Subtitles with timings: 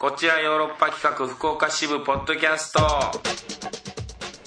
[0.00, 2.78] こちらヨーロッパ企画福岡支部ポッドキャスト。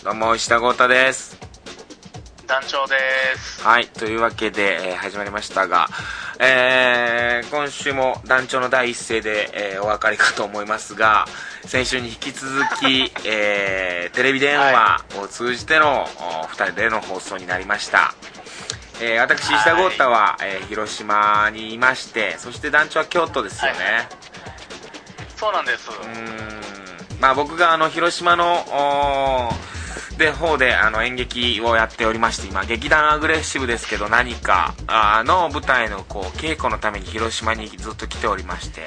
[0.02, 1.38] どうも石田豪太です。
[2.48, 2.96] 団長で
[3.38, 3.62] す。
[3.62, 5.90] はいというわけで、えー始まりましたが、
[6.40, 11.26] えー今週も団長の第一声で、えーお別れかと思いますが
[11.66, 12.50] 先週に引き続
[12.80, 16.08] き、 えーテレビ電話を通じての、
[16.44, 18.14] お二人での放送になりました。
[19.02, 24.31] えー私石田豪太は、えー広島にいましてそして団長は京都ですよね、はい
[25.42, 27.20] そうなんです、うーん。
[27.20, 28.64] まあ僕があの広島の
[30.20, 38.82] で方であの演劇をやっておりまして今劇団アグレッシブですけど何かあの舞台のこう稽古のために広島にずっと来ておりまして。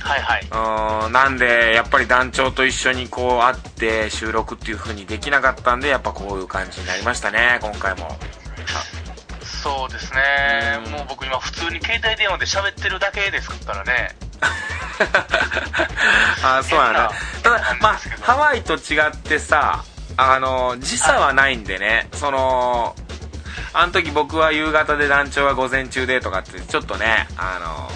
[0.00, 0.40] はいはい。
[0.42, 8.14] うーんなんでやっぱり団長と一緒にこう会って収録っていう風にできなかったんでやっぱこういう感じになりましたね今回も。
[9.42, 10.20] そうですね。
[10.84, 10.92] うん。
[10.92, 14.14] もう僕今普通に携帯電話で喋ってるだけですからね
[16.42, 17.12] あそうなんだ
[17.42, 19.84] ただまあハワイと違ってさ
[20.16, 22.08] あの時差はないんでね。
[22.12, 22.94] その
[23.72, 27.90] あの時僕は夕方で団長は午前中でとかってちょっとねあの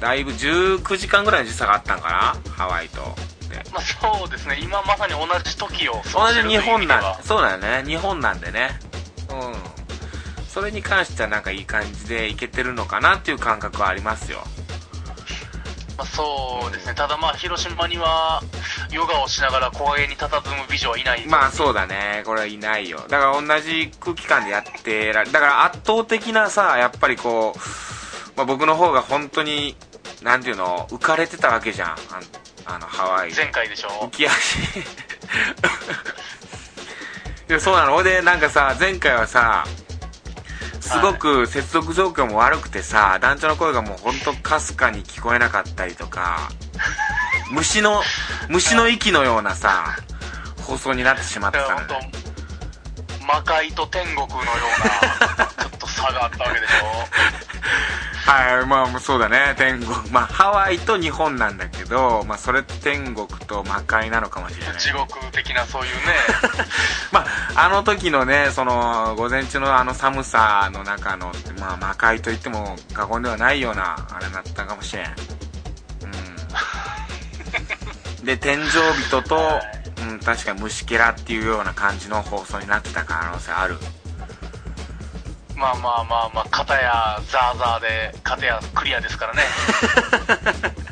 [0.00, 2.52] だいぶ19時間ぐらいの時差があったんかな？
[2.52, 3.00] ハワイと。
[3.48, 3.62] で。
[3.72, 4.58] まあそうですね。
[4.60, 7.82] 今まさに同じ時を同じ日本なんだそうだよね。
[7.86, 8.78] 日本なんでね。
[9.30, 9.54] うん。
[10.48, 14.38] それに関してはなんかいい感じでいけてるのかなっていう感覚はありますよ。
[14.38, 14.48] まあ、
[16.04, 16.94] そうですね。
[16.94, 18.42] ただまあ広島には
[18.90, 21.24] ヨガをしながら公園に佇む美女はいない。
[21.26, 22.22] まあそうだね。
[22.26, 22.98] これはいないよ。
[23.08, 27.58] だから同じ空気感でやってられだから圧倒的なさやっぱりこう、
[28.36, 29.76] まあ、僕の方が本当に
[30.22, 31.90] なんていうの浮かれてたわけじゃん。
[31.90, 31.96] あ
[32.66, 33.30] あのハワイ。
[33.30, 33.88] で前回でしょ？
[34.06, 34.58] 浮き足。
[37.48, 38.02] いやそうなの。
[38.02, 39.64] でなんかさ前回はさ
[40.84, 46.50] すごく接続状況も悪くてさ団長の声がもう本当かすかに聞こえなかったりとか
[47.50, 48.02] 虫の
[48.48, 49.96] 虫の息のようなさ
[50.62, 52.10] 放送になってしまってたのね本
[53.20, 56.70] 当魔界と天国のようなちょっと差があったわけでし
[58.26, 59.54] はいまあそうだね。
[59.58, 59.90] 天国。
[60.10, 64.76] まあハワイと日本なんだけどまあそれ天国と魔界なのかもしれない。
[64.76, 66.14] ょ地獄的なそういうね
[67.14, 71.30] まあ、あの時のね、その、午前中のあの寒さの中の、
[71.60, 75.06] まあ、魔界と言っても過言ではないような、あれだったかもしれん。
[75.06, 75.10] う
[78.22, 78.26] ん。
[78.26, 78.64] で、天井
[79.06, 83.78] 人と、はいうん、確かに虫けらっていうような感じの放送になってた可能性ある。
[85.54, 89.42] まあまあまあまあ片やザーザーで片やクリアですからね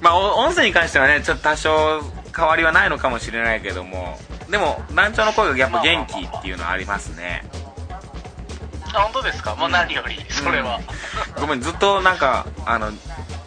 [0.00, 2.00] まあ、お音声に関してはね、ちょっと多少
[2.38, 4.16] 変わりはないのかもしれないけども、
[4.48, 7.44] でも、団長の声がやっぱ元気っていうのはありますね。
[8.94, 9.56] あ本当ですか？
[9.56, 10.80] まあ何よりそれは、
[11.40, 12.90] ごめんずっとなんかあの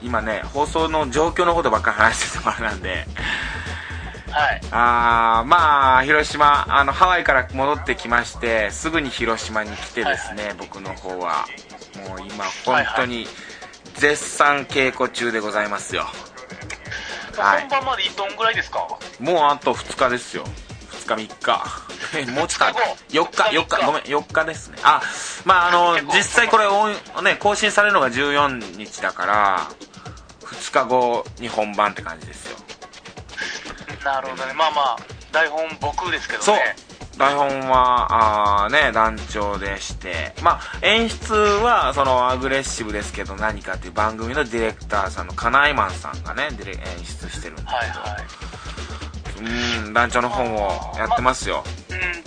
[0.03, 3.07] 今ね放送の状況のことばっかり話しててもあれなんで。
[4.30, 4.62] はい。
[4.72, 11.46] あーまあ広島あのハワイから戻ってきましてすぐに広島に来てですね、僕の方は。
[12.07, 13.25] もう今本当に
[13.96, 16.03] 絶賛稽古中でございますよ。
[16.03, 16.31] はい
[17.38, 18.80] 本番までどんぐらいですか？
[19.19, 20.44] もうあと2日ですよ。
[20.92, 21.62] 2日3日。
[22.18, 23.86] え もうちょっと4日4日。
[23.86, 24.78] ごめん4日ですね。
[24.84, 25.02] あ
[25.46, 26.94] まああの実際これオン
[27.24, 29.68] ね更新されるのが14日だから
[30.46, 32.58] 2日後に本番って感じですよ。
[34.03, 34.53] なるほどね。
[34.53, 34.98] まあまあ
[35.31, 36.46] 台本僕ですけどね。
[36.46, 36.58] そう
[37.18, 40.34] 台本はあーね団長でして。
[40.42, 49.86] まあ演出はそのアグレッシブですけど何かっていう番組のディレクターさんのカナイマンさんがねディレ演出してるんではいはい。
[49.86, 51.64] うん団長の本をやってますよ。
[51.90, 52.22] うん。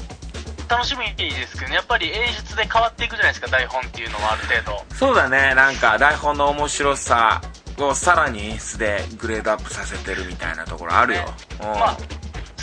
[0.69, 1.77] 楽しみですけどね。
[1.77, 4.97] やっぱり演出で変わっていくじゃないですか台本っていうのはある程度。
[4.97, 5.55] そうだね。
[5.55, 7.41] なんか台本の面白さ
[7.79, 11.21] をさらに演出でグレードアップさせてるみたいなところあるよ、
[11.61, 11.99] うんまあ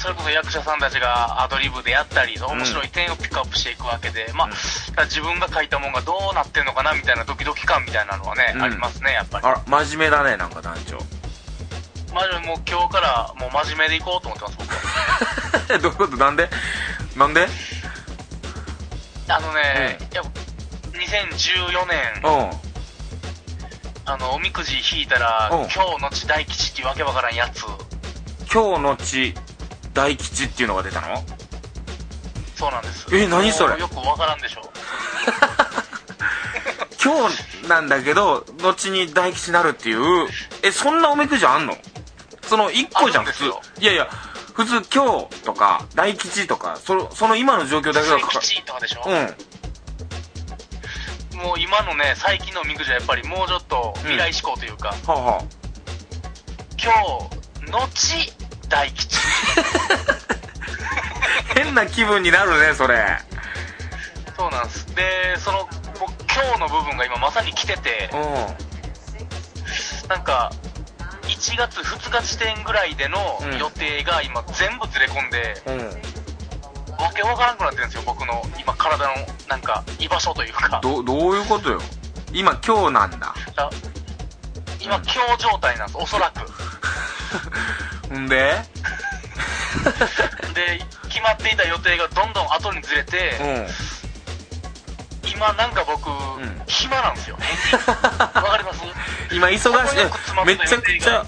[0.02, 8.62] それこそ役者さんたちがアドリブでやったり面白い点をピックアップしていくわけで、まあ、自分が書いたもんがどうなってんのかなみたいなドキドキ感みたいなのはね、うん。
[8.64, 9.46] ありますねやっぱり。
[9.46, 10.98] あら真面目だねなんか団長。
[12.16, 15.72] まあ、もう今日からもう真面目でいこうと思ってます僕。
[15.74, 16.18] は どういうこと？
[16.18, 16.50] なんで？
[17.16, 17.48] なんで？
[19.28, 20.22] あのね、いや
[20.94, 22.52] 2014年うん。
[24.04, 25.60] あのおみくじ引いたらうん。
[25.70, 27.64] 今日のち大吉っていうわけわからんやつ。
[28.52, 29.34] 今日のち
[29.94, 31.24] 大吉っていうのが出たの？
[32.56, 33.08] そうなんです。
[33.16, 33.80] え何それ？
[33.80, 34.62] よくわからんでしょ
[37.04, 40.28] 今日なんだけど後に大吉になるっていう
[40.62, 41.76] えそんなおみくじあんの？
[42.48, 43.46] その1個じゃん普通。
[43.80, 44.08] いやいや
[44.54, 49.10] 普通今日とか大吉とかそのその今の状況だけが大かか吉とかでしょ、う
[51.38, 51.38] ん。
[51.40, 55.48] もう今のね、最近のおみくじはやっぱりもうちょっと未来志向というか、ほうほ
[56.78, 56.92] 今
[57.66, 58.34] 日、後、
[58.72, 59.18] 大吉。
[59.18, 59.20] う
[61.54, 63.20] 変な気分になるねそれ
[64.38, 64.96] そうなんです。
[64.96, 65.68] で、その、
[66.00, 70.52] 僕今日の部分が今まさに来てて、うなんか、
[71.24, 76.02] 1月2日時点ぐらいでのうん予定が今全部ずれ込んで、んうん
[77.02, 79.14] わけわからなくなってるんですよ、僕の今体の
[79.48, 80.80] なんか居場所というか。
[80.82, 81.80] どどういうことよ
[82.32, 83.70] 今今日なんだだ
[84.80, 86.42] 今、うん今日状態なんです、おそらく。
[88.20, 88.54] んで？
[90.54, 93.68] で、決まっていた予定がどんどん後にずれて、うん。
[95.30, 96.62] 今なんか僕、ん。
[96.68, 97.38] 暇なんですよ。
[97.40, 98.80] わかります？
[99.32, 100.46] 今忙しい。
[100.46, 101.28] めちゃくちゃうん。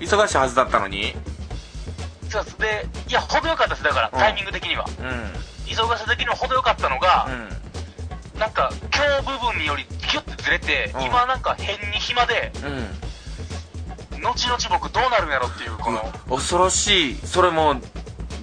[0.00, 1.14] 忙しいはずだったのに。
[2.30, 2.58] そうです。
[2.58, 4.18] で、いや、程よかったです、だから、うん。
[4.18, 4.84] タイミング的には。
[4.98, 5.32] うん。
[5.66, 7.26] 忙しさ的には程よかったのが、
[8.36, 11.02] うなんか、今日部分によりギュッてずれて、うん。
[11.02, 13.00] 今なんか変に暇で、んうん
[14.22, 17.16] 後々僕どうなるんやろっていう、この、恐ろしい。
[17.26, 17.80] それもう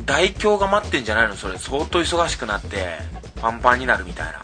[0.06, 1.36] 大凶が待ってんじゃないの？
[1.36, 1.58] それ。
[1.58, 2.98] 相当忙しくなって
[3.42, 4.42] パンパンになるみたいな。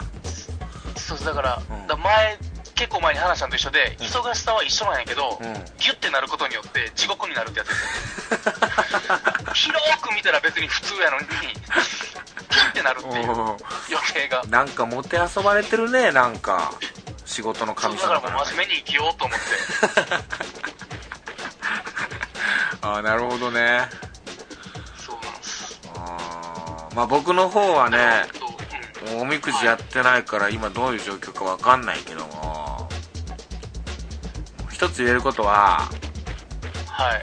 [0.96, 1.86] そうだから、うん。
[1.86, 2.38] だ前、
[2.74, 5.52] 結構前に話したのと一緒で、忙しさは一緒なんやけど、うん。
[5.78, 7.68] ギュッてなることによって地獄になるってやつ。
[9.54, 13.56] 広く見たら別に普通やのに、ギュッてなるっていうお
[13.90, 14.42] 予定が。
[14.48, 16.72] なんかもてあそばれてるねなんか。
[17.24, 19.44] 仕事の神だからもう真面目に生きようと思って。
[22.86, 23.88] ああなるほどね。
[24.96, 25.80] そうなんです。
[25.96, 27.98] あーまあ僕の方はね
[29.12, 29.20] うん。
[29.22, 32.88] おみくじやってないから今どういう状況かわかんないけども。
[34.70, 35.88] 一つ言えることは
[36.86, 37.22] はい。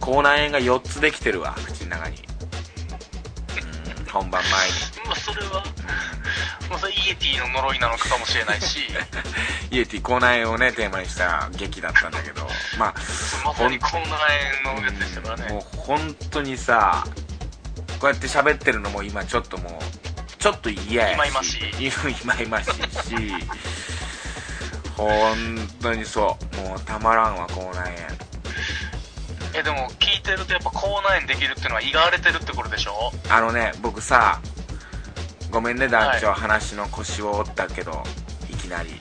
[0.00, 2.16] 口内炎が4つできてるわ口の中に。
[2.16, 2.20] う
[4.02, 4.74] ん本番前に。
[5.06, 5.62] まあ、それは、
[6.70, 8.78] まあ、それイエティの呪いなのかもしれないし、
[9.72, 12.46] イエティ口内炎をねテーマにした劇だったんだけど。
[12.78, 12.94] まあ
[13.44, 14.02] まさに口内
[14.64, 15.48] 炎のやつでしたからね。
[15.52, 17.04] もう本当にさ
[17.98, 21.14] こうやって喋ってるのも今ちょっともうちょっと嫌やし。
[21.14, 21.86] いまいましい。
[21.88, 21.92] い
[22.24, 23.34] まいましいし。
[24.96, 26.56] 本当にそう。
[26.68, 27.92] もうたまらんわ口内
[29.52, 33.10] え、でも聞いてるとやっぱ口内炎できるっていうのは胃が荒れてるってことでしょ？
[33.28, 34.40] 炎あのね僕さ
[35.50, 38.02] ごめんね団長、は話の腰を折ったけど
[38.50, 38.54] い。
[38.54, 38.90] きなり。
[38.90, 38.98] はい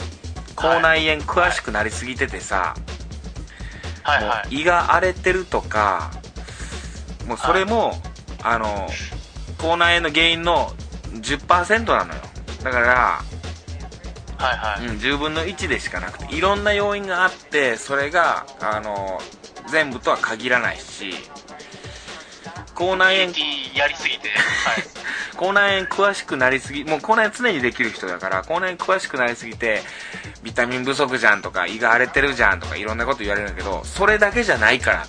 [0.59, 4.23] 口内炎詳しくなりすぎててさ、もうはい。
[4.25, 4.61] はい。
[4.61, 6.11] 胃が荒れてるとか
[7.25, 7.93] もうそれも、
[8.43, 8.87] あの
[9.57, 10.71] 口内炎の原因の
[11.13, 12.19] 10%なのよ。
[12.63, 13.21] だから、
[14.37, 14.87] はいはい。
[14.87, 19.21] うん、10分の1でしかなくていろんな要因があってそれがあの
[19.69, 21.13] 全部とは限らないし
[22.79, 23.33] 口内炎。
[23.75, 24.83] やりすぎて、はい。
[25.35, 29.81] 口内炎詳しくなりすぎもう口内炎常にできる人だから口内炎詳しくなりすぎて
[30.43, 35.07] ビタミン不足じゃんとか胃が荒れてるじゃんとかいろんなこと言われるんだけどそれだけじゃないからっ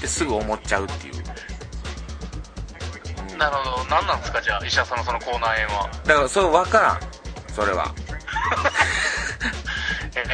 [0.00, 1.14] てすぐ思っちゃうっていう。
[3.38, 3.84] なるほど。
[3.88, 4.42] 何なんですか？
[4.42, 5.88] じゃあ、医者さんのその口内炎は。
[6.06, 7.00] だからそう分からん。
[7.54, 7.90] それは。
[10.14, 10.24] え？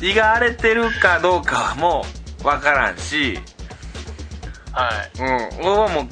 [0.06, 2.06] 胃が荒れてるかどうかはも
[2.40, 3.40] う分からんし
[4.76, 5.58] はい。
[5.58, 5.66] うん。
[5.66, 6.06] 俺はもう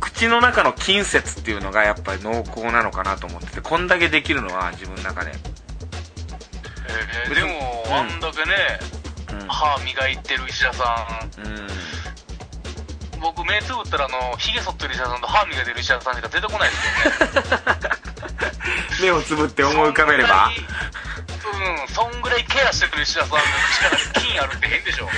[0.00, 5.32] 口の中の筋節っていうのがやっぱり濃厚なのかなと思っててこんだけできるのは自分の中で。
[7.26, 7.94] えー、でも、うん。
[7.94, 8.80] あんだけね、
[9.48, 11.06] 歯磨いてる医者さ
[11.38, 11.68] ん、うん、うん、
[13.20, 17.50] 僕目つぶったらあの、髭剃ってる医者さんと歯磨いてる医者さんしか出てこないですよね。
[19.02, 20.50] 目をつぶって思い浮かべれば。
[20.50, 25.08] うん、そんぐらいケアしてくる医者さんの口から菌あるって変でしょ。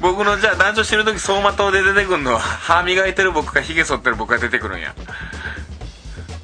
[0.00, 4.94] 僕のじゃあ男女死ぬ時走馬灯で出てくるのは歯磨いてる僕か髭剃ってる僕が出てくるんや。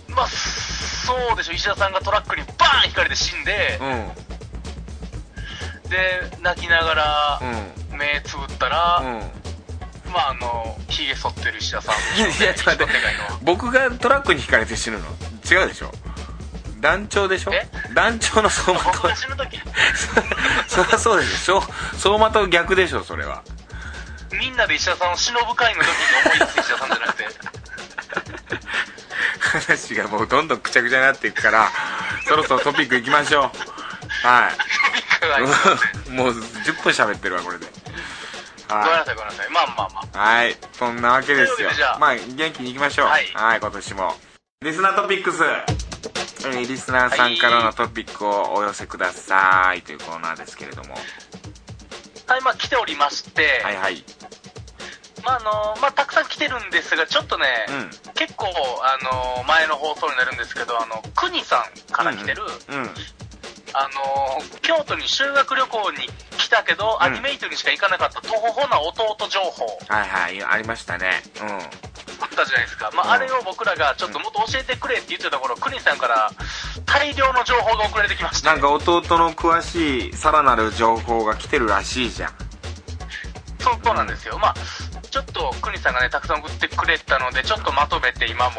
[0.09, 4.09] まあ、そうでしょ、医者さんがトラックにバーン引かれて死んでう、ん。
[5.91, 7.41] で、泣きながら
[7.93, 9.21] う目つぶったら、んうん。
[10.13, 12.19] まああの、髭剃ってる医者さん。
[12.19, 12.93] いやいやちょっと待って。
[13.43, 15.05] 僕がトラックにひかれて死ぬの？
[15.51, 15.93] 違うでしょ？
[16.85, 17.53] 団長でしょ？
[17.55, 17.67] え？
[17.95, 19.59] 団長の走馬僕灯が死ぬ時。
[20.69, 21.61] そりゃそうでしょ。
[21.61, 23.43] 走馬灯逆でしょそれは。
[24.39, 25.95] みんなで医者さんを忍ぶ会の時に
[26.27, 27.27] 思い出す医者さんじゃなくて、
[29.41, 31.71] 話がもうどんどんくちゃくちゃになっていくから
[32.29, 33.51] そろそろトピックいきましょ
[34.25, 34.27] う。
[34.27, 34.51] は
[36.07, 36.11] い。
[36.13, 37.67] もう10分喋ってるわこれで。
[38.69, 39.49] はごめんなさい、ごめんなさい。
[39.51, 40.43] まあまあまあ。
[40.43, 40.57] いはい。
[40.73, 41.71] そんなわけですよ。
[41.99, 43.07] まあ元気にいきましょう。
[43.07, 44.15] はい今年も。
[44.63, 45.43] リスナートピックス
[46.47, 49.83] えーリスナーさんからのトピックをお寄せください。
[49.83, 50.95] というコーナーですけれども。
[52.27, 54.05] はい、まあ来ておりまして、はいはい。
[55.25, 58.13] まああの、まあたくさん来てるんですが、ちょっとね、うん。
[58.15, 58.47] 結構、
[58.83, 58.99] あ
[59.39, 62.83] の前の放送になるんですけど、あの、くにさんから来てる、うん。
[62.83, 62.91] うん
[63.75, 71.85] あの京都に修学旅行に来たけど、うんアニメイトにしか行かなかったとほほな弟情報はいはいありましたねう
[72.23, 72.91] あったじゃないですか。
[72.95, 76.31] まあ、うんあれを僕らがちょっともっと教えてくれって言ってたところ、くにさんから
[76.87, 78.49] 大量の情報が送られてきまして。
[78.49, 82.31] んなんか弟の詳しいさらなる情報が来てるらしいじゃん
[83.61, 84.39] そうそうなんですよ。
[84.39, 84.55] まあ、
[85.15, 88.57] ちょっとくにさんがね、たくさん送ってくれたので、ちょっとまとめて今も、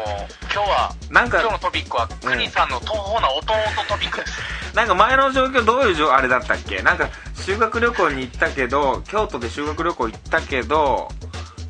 [0.50, 3.52] 今日は、なんか今日のトピックは、くにさんの東方な弟
[3.86, 4.74] トピックです。
[4.74, 6.80] なんか前の状況どういう状あれだったっけ？
[6.80, 11.08] なんか修学旅行に行ったけど京都で修学旅行行ったけど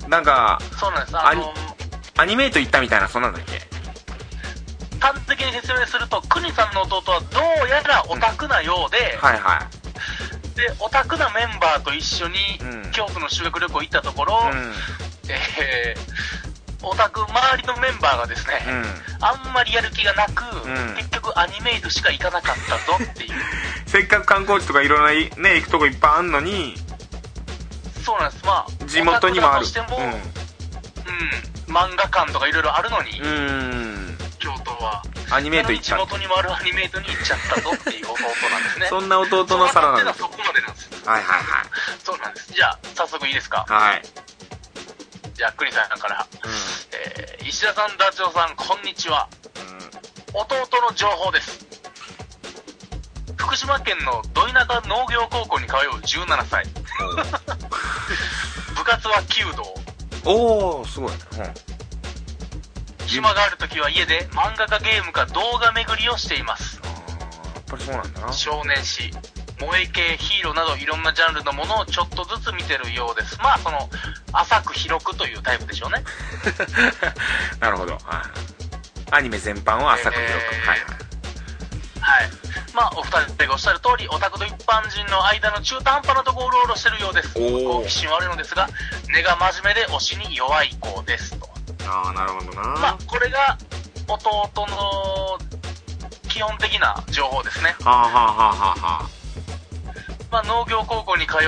[0.08, 1.18] なんかそうなんです。
[1.18, 1.52] あの、
[2.18, 3.60] アニメイト行ったみたいなそんなんだっけ？
[5.00, 9.75] 端的に説明すると、くにさんの弟はどうやらオタクなようで、はいはい
[10.56, 14.72] で、オタクなメンバーと一緒にうん、京都の修学旅行行ったところ、うん。
[15.28, 18.54] えー、オタク周りのメンバーがですね、
[19.20, 20.94] あんまりやる気がなく、ん。
[20.96, 23.30] 結局アニメイトしか行かなかったぞっていう。
[23.86, 26.74] せっかく観光地とかいろんなね行くとこいっぱいあんのに
[28.04, 28.44] そうなんです。
[28.46, 29.66] まあ、地元にもある。
[29.66, 33.32] しても、うん、漫画館とかいろいろあるのに、うんう
[34.12, 34.18] ん。
[34.38, 35.02] 京都は。
[35.30, 38.86] アニメイト行っ地た元にもあるアニメイトに行っちゃったぞっていう弟なんですね。
[38.88, 41.08] そんな弟のさらなるそのそこまでなんです。
[41.08, 41.44] はいはい
[42.04, 42.52] そうなんです。
[42.52, 43.64] じゃあ、早速いいですか？
[43.68, 44.02] はいはい
[45.34, 46.22] じゃあ、クリさんから。
[46.22, 46.26] う
[46.92, 49.28] えー、石田さん、ダチョウさん、こんにちは。
[50.32, 50.46] 弟
[50.88, 51.66] の情報です。
[53.36, 56.64] 福島県のど田舎農業高校に通う17歳。
[58.74, 59.62] 部活は弓道。
[59.62, 59.66] ん
[60.24, 61.18] おおすごい、うん、
[63.06, 66.80] 暇がある時は家で漫画かゲームか動画巡りをしています。
[66.84, 69.10] やっぱりそうなんだな少年誌、
[69.58, 73.38] 萌え系、ヒーローなどいろんなジャンルのものをちょっとずつ見てるようです。
[73.38, 73.88] まあ、その、
[74.32, 76.04] 浅く広くというタイプでしょうね。
[77.60, 78.02] なるほどはい
[79.12, 81.06] アニメ全般を浅く広く、えーはいはい
[82.06, 82.30] はい。
[82.72, 87.34] まあ、お二人がおっしゃる通り、オタクと一般人の間の中途半端なところをうろうろしてるようです。
[87.34, 88.68] 好奇心はあるのですが、
[89.08, 91.55] 根が真面目で推しに弱い子ですと。
[91.88, 93.56] ああなるほどな、まあ、これが
[94.08, 95.38] 弟の
[96.28, 97.74] 基本的な情報ですね。
[97.80, 99.08] はあはあはあはあは
[100.30, 101.38] まあ、農業高校に通う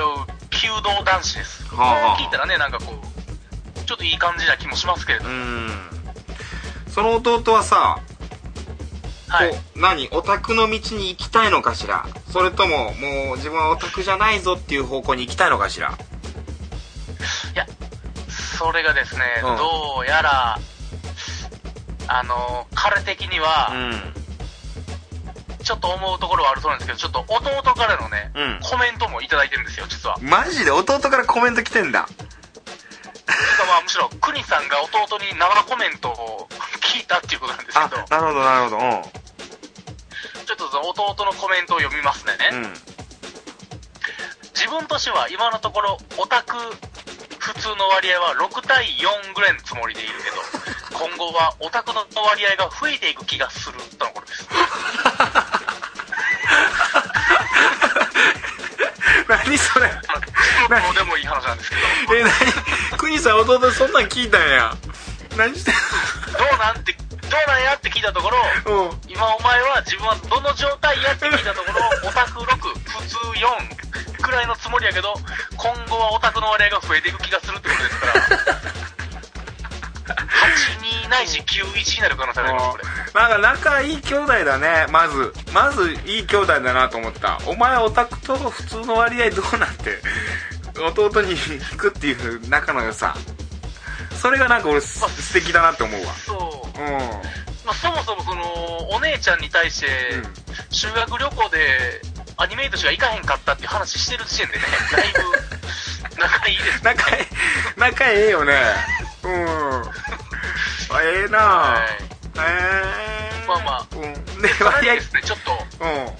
[0.51, 1.65] 弓道男子です。
[1.67, 5.29] はあはあ聞いたらね、なんかこう、ちょっといい感じな気もしますけれどう。
[5.31, 5.69] ん
[6.89, 8.01] その弟はさ、
[9.29, 9.53] はい。
[9.77, 10.09] 何？
[10.11, 12.07] オタクの道に行きたいのかしら？
[12.33, 15.99] それとももう自分はオタクじゃないぞっていう方向に行きたいのかしら？
[18.59, 19.57] それがですね、うん。
[19.57, 20.59] どうやら、
[22.09, 24.15] あの、彼的には、ん。
[25.63, 28.61] ちょっと思うところはあるそうなんですけど、ちょっと弟からのね、うん。
[28.63, 30.17] コメントもいただいてるんですよ、実は。
[30.21, 30.71] マジで？
[30.73, 32.09] 弟からコメント来てんだ。
[32.09, 36.49] てかまあ、むしろ、クニさんが弟に生コメントを
[36.83, 38.79] 聞いたっていうことなんですけあど、なるほどなるほど。
[40.47, 42.33] ちょっとその弟のコメントを読みますね。
[42.51, 42.75] うんうん。
[44.55, 46.57] 自分としては今のところ、オタク
[47.49, 50.37] 普通の割合は6対4ぐらいのつもりでいるけど、
[51.09, 54.47] 今後はオタクの割合が増えていく気がするとのことです。
[59.29, 59.91] 何それ？
[60.69, 61.83] まあどうでもいい話なんですけど、
[62.17, 62.33] え何？
[62.99, 64.77] 国さん弟そんなん聞いたんや。
[65.37, 65.81] 何してんど
[66.55, 68.39] うなんて、どうなんやって聞いたところ、
[69.07, 73.88] 今お前は自分はどの状態やって聞いたところ、オタク6、普通4
[74.29, 75.15] くらいのつもりやけど、
[75.57, 78.13] 今後はオタクの割合が増えていく気がするってことですから、
[80.15, 80.19] 8、
[81.07, 82.85] 2ないし9、1になる可能性があります、これ。
[83.21, 85.33] なんか仲いい兄弟だねまず。
[85.55, 87.39] まずいい兄弟だなと思った。
[87.47, 90.03] お前オタクと普通の割合どうなって。
[90.79, 93.17] 弟に引くっていう仲の良さ。
[94.21, 96.13] それがなんか俺す素敵だなって思うわ。
[96.13, 96.81] そう。
[96.81, 96.89] うん。
[97.65, 100.35] まあ、そもそもその、お姉ちゃんに対して、うん。
[100.71, 102.03] 修学旅行で
[102.41, 104.63] アニメイトしか行かへんかったって話してる時点でね、
[104.95, 106.85] だいぶ仲いいです。
[106.85, 107.27] 仲いい
[107.77, 108.55] 仲ええよね。
[109.25, 109.83] うん。
[109.83, 111.39] あええな。
[111.39, 112.03] はい。
[112.39, 112.41] え
[113.43, 113.47] え。
[113.49, 113.87] まあまあ。
[113.91, 114.41] うん。
[114.41, 116.11] で割合ですね、ちょっと、うん。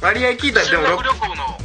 [0.00, 1.58] 割合聞いたらで修も学旅行の。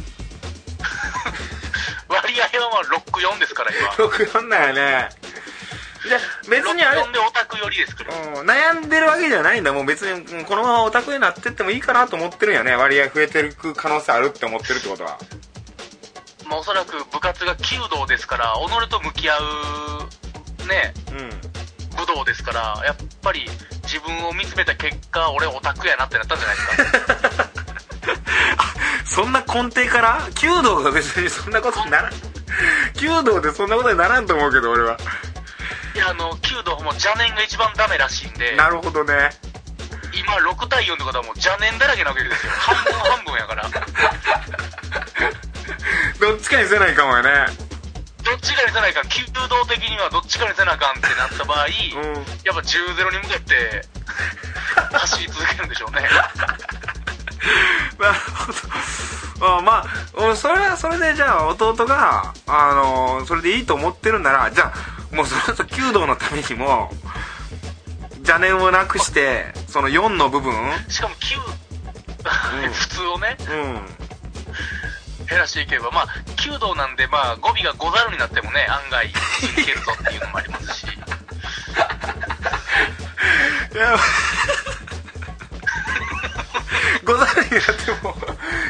[2.08, 3.88] 割合はまあ64ですから、今。
[4.06, 5.08] 64だよね。
[6.06, 8.14] じゃあ別にあれ64でオタク寄りですから。
[8.40, 9.72] うん悩んでるわけじゃないんだ。
[9.72, 12.74] もう別にうんこのままオタクになってってもいいかなと思ってるんやね。
[12.76, 15.18] 割合増えてる可能性あるって思ってるってことは。
[16.46, 21.30] まあ、おそらく部活が弓道ですから、己と向き合う、ね、うん。
[21.96, 23.48] 武道ですから、やっぱり
[23.84, 27.48] 自分を見つめた結果、俺オタクやなってなったんじゃないですか。
[29.06, 30.20] そんな根底から？
[30.40, 32.12] 弓道が別にそんなことにならん。
[33.00, 34.94] 弓道でそんなことにならんと思うけど俺は。
[34.94, 34.98] い
[35.98, 39.30] や、あの、弓道も邪念が一番ダメらしいんで、なるほどね。
[40.14, 42.52] 今6対4ってことはもう邪念だらけなわけですよ。
[42.58, 43.68] 半分半分やから。
[46.20, 47.30] どっちかにせないかもよね。
[48.24, 51.70] どっちかにせないかん、弓道的にはどっちかにせなあかんってなった場合、うん。
[52.44, 53.86] やっぱ10-0に向けて、
[54.92, 56.00] 走り続けるんでしょうね。
[57.98, 58.58] なるほど。
[59.56, 66.90] あまあ、俺それはそれでじゃあ弟が、あのーそれでいいと思ってるなら、じゃあ、もうそれこそ弓道のためにも、
[68.18, 70.52] 邪念をなくして、その4の部分、
[70.88, 73.44] しかも9、ん普通をね、う
[75.22, 75.26] ん。
[75.26, 76.06] 減らしていけば、まあ、
[76.36, 79.10] 弓道なんで、まあ、語尾がござるになってもね、案外、い
[79.64, 80.84] けるぞっていうのもありますし。
[80.84, 80.86] い
[83.76, 83.96] や、
[87.04, 87.70] ござるになって
[88.02, 88.16] も、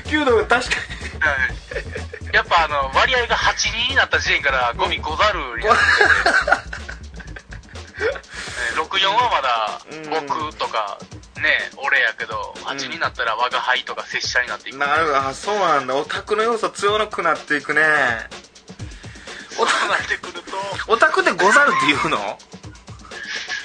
[0.07, 0.95] 弓道が確かはい
[2.33, 5.83] やっぱあの、割合が8-2になった時点から語尾ござるになって。
[7.95, 8.11] て、ね
[8.77, 10.11] 64はまだうん。
[10.29, 10.99] 僕とか、
[11.41, 14.75] ね、俺やけど、8になったら我が輩とか拙者になっていく。
[14.75, 14.81] に。
[14.81, 15.95] なるあ、そうなんだ。
[15.95, 17.83] オタクの要素強くなっていくね。
[19.51, 20.57] そうなってくると、
[20.93, 22.39] オタクってござるって言うの？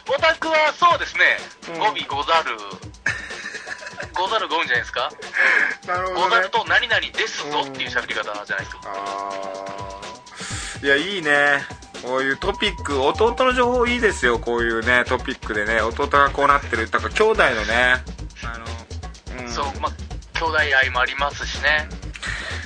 [0.08, 1.40] オタクはそうですね、
[1.70, 1.80] うん。
[1.80, 2.58] 語尾ござる、
[4.14, 5.10] ござるごうんじゃないですか？
[5.90, 8.82] なるござると何々ですぞっていう喋り方じゃないですか。
[8.86, 10.86] あー。
[10.86, 11.64] いやいいね。
[12.04, 15.82] こういうトピック弟の情報いいですよこういうねトピックでね。
[15.82, 16.90] 弟がこうなってる。
[16.90, 17.96] だから兄弟のね。
[18.44, 18.58] あ
[19.38, 19.92] の、うん、そう、まあ、
[20.40, 21.90] 兄弟愛もありますしね。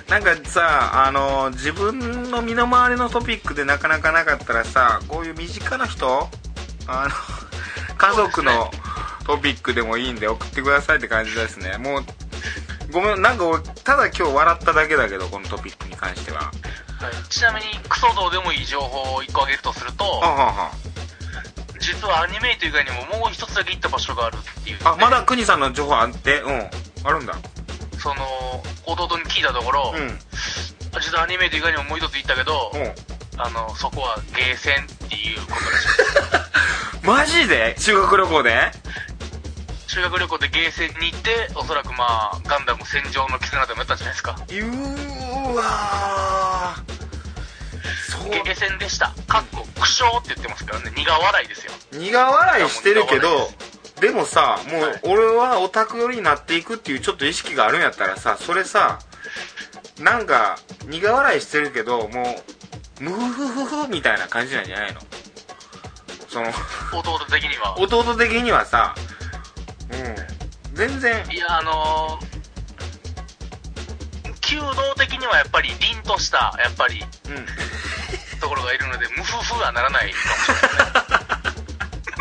[0.10, 6.28] なんかさあの自分の身の回りのトピックでなかなかなかったらさこういう身近な人
[6.88, 8.70] あの家族の
[9.26, 11.78] トピックでもいいんで送ってくださいって感じですね。
[11.78, 12.04] もう
[12.94, 16.42] ごめんなんか俺ただ今日笑っただけだけどこのトピックに関しては。
[16.42, 16.52] はい。
[17.30, 20.72] ちなみに、クソどうでもいい情報を1個あげるとすると、はあは
[21.80, 26.70] 実はアニメイト以外にももう一つだけ行った場所があるっていう、ね、ああまだ国さんの情報あってうん。
[27.04, 27.36] あるんだ。
[28.00, 30.20] その、弟に聞いたところ、うん。
[31.02, 33.42] 実はアニメイト以外にももう一つ行ったけど、うん。
[33.42, 37.04] あの、そこはゲーセンっていうことらしい。
[37.06, 37.76] マジで？
[37.78, 38.72] 修学旅行で？
[39.94, 44.36] 修学旅行でゲーセンに行って、おそらくまあ、ガンダム戦場の絆でもやったんじゃないですか。
[44.42, 46.94] うーわー
[48.12, 49.14] そうゲーセンでした。
[49.28, 51.74] かっこ、苦笑って言ってますからね、苦笑いですよ。
[51.92, 53.52] 苦笑いしてるけど
[54.02, 58.98] でもさもはいう俺はオタク寄りになっていくっていうちょっと意識があるんやったらさそれさ
[60.02, 62.42] なんか苦笑いしてるけども
[63.00, 65.02] うムフフフフみたいな感じなんじゃないの？
[66.28, 66.48] その
[66.92, 67.80] 弟的には。
[67.80, 69.13] 弟的にはさうん
[70.74, 77.46] 全然いや、あのー、弓道的にはやっぱり凛とした、やっぱり、うん
[78.42, 80.56] ところがいるので、ムフフはならないかもしれ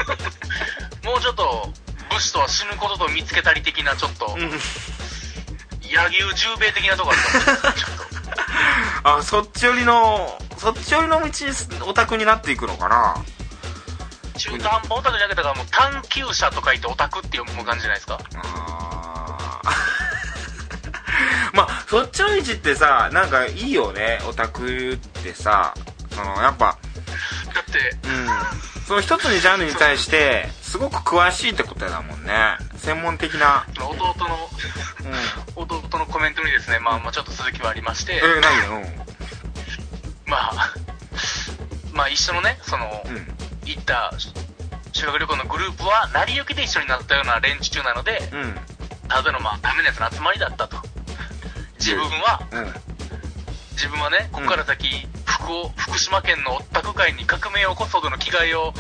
[0.05, 1.11] ない。
[1.13, 1.73] もうちょっと、
[2.11, 4.61] 武士とは死ぬことと見つけたり的な、ちょっと、うん
[5.93, 7.75] 柳生十兵衛的なとこあるかもしれない。
[7.75, 8.13] ちょっと。
[9.19, 11.33] あそっち寄りのそっち寄りの道に
[11.83, 13.17] オタクになっていくのかな
[14.53, 18.19] 中途半端オタクじゃなくて、もう探求者と書いてオタクって読む感じじゃないですか。
[18.37, 19.73] あー
[21.55, 25.75] まあそっちの道ってさなんかいいよねオタクってさ
[26.11, 26.79] そのやっぱ
[27.55, 32.33] だって、うんその一つのジャンルに対してすごく詳しいってことだもんね
[32.77, 34.05] 専門的な弟の、
[35.57, 38.89] うん弟のコメントにですね、まあ、まあちょっと続きはありまして、えー、何よ
[40.27, 40.75] まあ、
[41.93, 44.13] まあ一緒のね、その、うん行った
[44.93, 48.55] 修学旅行のグループは、成り行きで一緒になったような連中なので、うん。
[49.09, 50.77] ただのまあ、ダメなやつの集まりだったと。
[51.79, 52.75] 自分は、うん。
[53.73, 58.73] 自分はね、ここから先、福を、福島県のオタク界に革命を起こすほどの気概を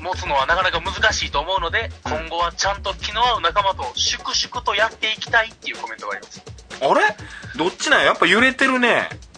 [0.00, 2.12] 持つのはなかなか難しいと思うので、うん。
[2.12, 6.42] 今後はちゃんと気の合う仲間と粛々とやっていきたいっていうコメントがあります。
[6.80, 7.16] あれ？
[7.56, 8.06] どっちなんや？
[8.06, 9.10] やっぱ揺れてるね。
[9.12, 9.29] い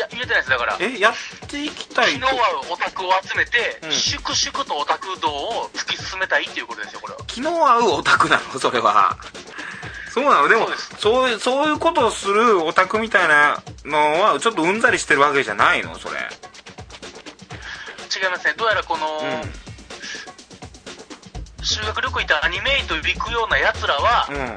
[0.00, 0.50] や、言えてないです。
[0.50, 1.14] だから、えやっ
[1.48, 2.36] ていきたい気の合う
[2.72, 3.92] オタクを集めて、うん。
[3.92, 7.20] 粛々とオタク道を突き進めたいっていうことですよ、これは。
[7.26, 8.52] 気の合うオタクなの？
[8.58, 9.16] それは。
[10.12, 10.48] そうなの？
[10.48, 15.96] でもそうそういうそういうことをするオタクみたいなのはちょっとうんざりしてるわけじゃないの？
[15.98, 16.18] それ。
[16.18, 16.22] 違
[18.26, 18.54] いますね。
[18.56, 19.24] どうやらこの、うん。
[21.64, 24.56] 修学旅行行ったアニメイト行くような奴らは、うん。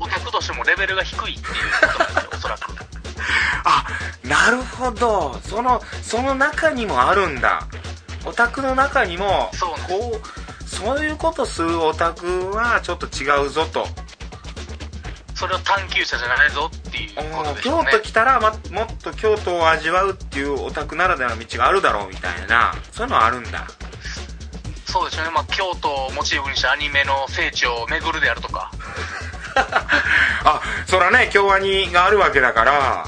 [0.00, 1.54] オタクとしてもレベルが低いっていう
[1.92, 2.72] ことなんですよ、おそらく。
[4.30, 5.34] あなるほど。
[5.44, 7.66] そのその中にもあるんだ。
[8.24, 13.86] オタクの中にもそうこうそういうことするオタクはちょっと違うぞと。
[15.34, 17.90] それは探求者じゃないぞっていうことでしょうね。
[17.90, 22.74] 京都来たら、ま、もっと京都を味わうっていうオタクならではの道があるだろうみたいな。
[22.92, 23.66] そういうのはあるんだ。
[24.84, 28.70] そうですよね、まあ、京都をモチーフにしたアニメの聖地を巡るであるとか。
[30.44, 33.04] あそらね京アニがあるわけだから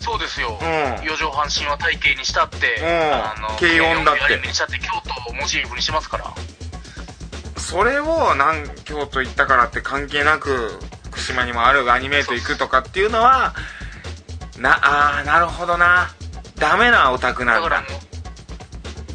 [0.00, 1.04] そうですよ、うん。
[1.04, 2.86] 四畳半神話体系にしたって、うん。
[2.86, 4.22] あの軽音だって。
[4.24, 4.86] アニメにしたって京
[5.24, 6.32] 都をモチーフにしますから。
[7.56, 10.78] それをなん京都行ったからって関係なく
[11.10, 13.54] 福島にもあるアニメート行くとかっていうのは
[14.58, 16.10] なあーなるほどな。
[16.56, 17.68] ダメなオタクなんだ。
[17.68, 17.84] だから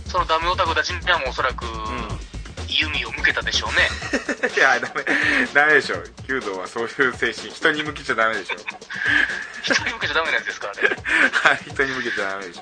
[0.05, 1.65] そのダメオタクたちにはもうおそらく、
[2.79, 3.89] 弓を向けたでしょうね。
[4.55, 5.05] いやダメ
[5.53, 8.55] ダメでしょ弓道はそういう精神人に向けちゃダメでしょ
[9.61, 10.81] 人に向けちゃダメなやつですからね。
[11.31, 12.61] は い人に向けちゃダメでしょ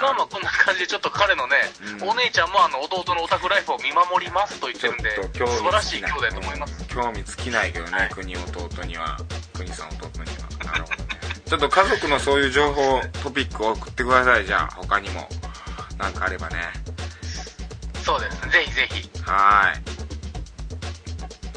[0.00, 1.56] まあまあこんな感じでちょっと彼のね、
[2.02, 2.08] うん。
[2.10, 6.84] お姉ちゃんもあの弟のオタクライフを見守りますと言ってるんで素晴らしい兄弟だと思います。
[6.88, 8.08] 興味尽きないけどね、はい。
[8.10, 9.16] 国弟には。
[9.54, 10.30] 国さん弟に
[10.64, 10.72] は。
[10.72, 11.08] なるほどね。
[11.46, 14.44] ちょっと家族のそういう情報トピックを送ってください。
[14.44, 15.28] じゃあ他にも。
[15.98, 16.56] なんかあればね
[18.04, 18.44] そうです。
[18.44, 19.22] ねぜひぜひ。
[19.22, 19.80] はー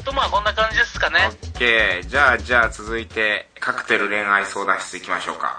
[0.00, 0.02] い。
[0.02, 1.30] とまあこんな感じですかね。
[1.52, 5.58] OK じゃあじゃあ続いてカクテル恋愛相談室行きましょうか。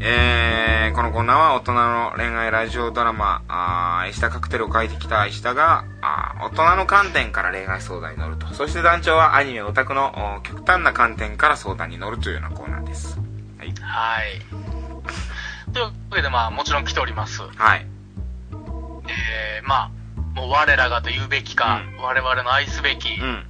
[0.00, 8.52] えー、このコーナーは大人の恋愛ラジオドラマあー石田カクテルを書いてきた石田があー大人の観点から恋愛相談に乗ると。
[8.54, 13.16] そして団長はアニメオタクのお極端な観点から相談に乗るというようなコーナーです。
[13.56, 13.72] はい。
[13.80, 15.72] はい。
[15.72, 17.42] というわけでまあもちろん来ております。
[17.42, 17.93] はい
[19.58, 19.90] えー、まあ
[20.34, 23.46] もう我らがと言うべきか、我々の愛すべき、うん。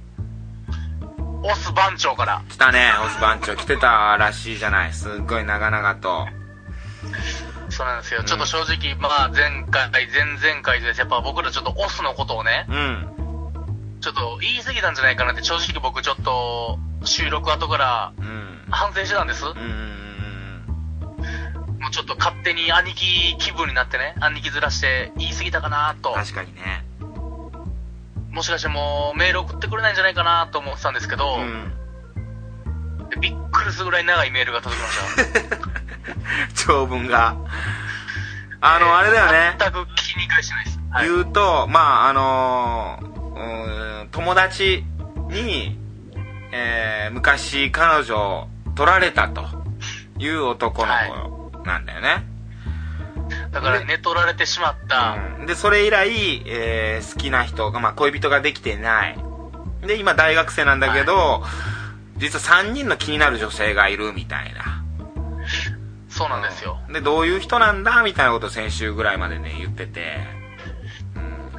[1.43, 2.43] オス番長から。
[2.49, 4.93] 来たねオス番長来てたらしいじゃない。
[4.93, 6.27] すっごい長々と。
[7.69, 8.25] そうなんですよ、うん。
[8.25, 20.04] ちょっと正直まあ前回前々回でやっぱ僕らちょっとオスのことをねうんちょっと言い過ぎたんじゃないかなって正直僕ちょっと収録後からうん反省してたんです、うんうんうん
[21.85, 26.13] もうちょっと勝手に兄貴気分になってね兄貴ずらして言い過ぎたかなと。
[26.13, 26.83] 確かにね。
[28.31, 31.73] もしかしてもうメール送ってくれないんじゃないかなと思ってたんですけど、うん。
[33.11, 35.57] でびっくりするぐらい長いメールが届きました。
[36.65, 37.35] 長文が。
[38.61, 39.55] あの、あれだよね。
[39.59, 42.99] 全く気に返してないです、はい、言うとまああの
[43.35, 44.83] うーん友達
[45.29, 45.77] に、
[46.51, 49.45] えー昔彼女を取られたと
[50.17, 50.93] いう男の
[51.29, 51.34] 子
[51.65, 52.25] なんだよね、
[53.51, 55.45] だから寝取られてしまった、うん。
[55.45, 59.17] でそれ以来、えー好きな人が、まあ、恋人ができてない。
[59.85, 61.43] で今大学生なんだけど、
[62.17, 64.83] 実は3人の気になる女性がいるみたいな。
[66.09, 70.19] そうなんですよ、でどういう人なんだみたいなことを先週ぐらいまでね言ってて。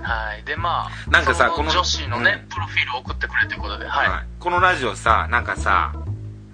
[0.02, 0.44] はい。
[0.44, 2.48] でまあなんかさこの女子のね、うん。
[2.48, 4.26] プロフィールを送ってくれということではい、はい。
[4.38, 5.94] このラジオさなんかさ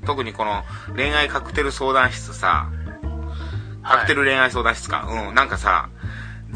[0.06, 0.64] 特にこの
[0.96, 2.70] 恋愛カクテル相談室さ
[3.82, 5.34] カクテル恋愛相談室か、うん。
[5.34, 5.88] なんかさ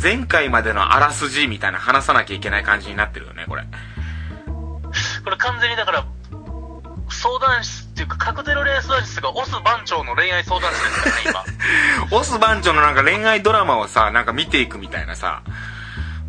[0.01, 3.65] 前回までのあらすじみたいな話さなきゃいけない感じになってるよねこれ。
[5.25, 6.07] これ完全にだから
[7.09, 11.51] 相談室っていうかカクテル恋愛相談室がオス番長の恋愛相談室ですからね
[12.13, 15.43] オス番長のなんか恋愛ドラマをさなんか見ていくみたいなさ。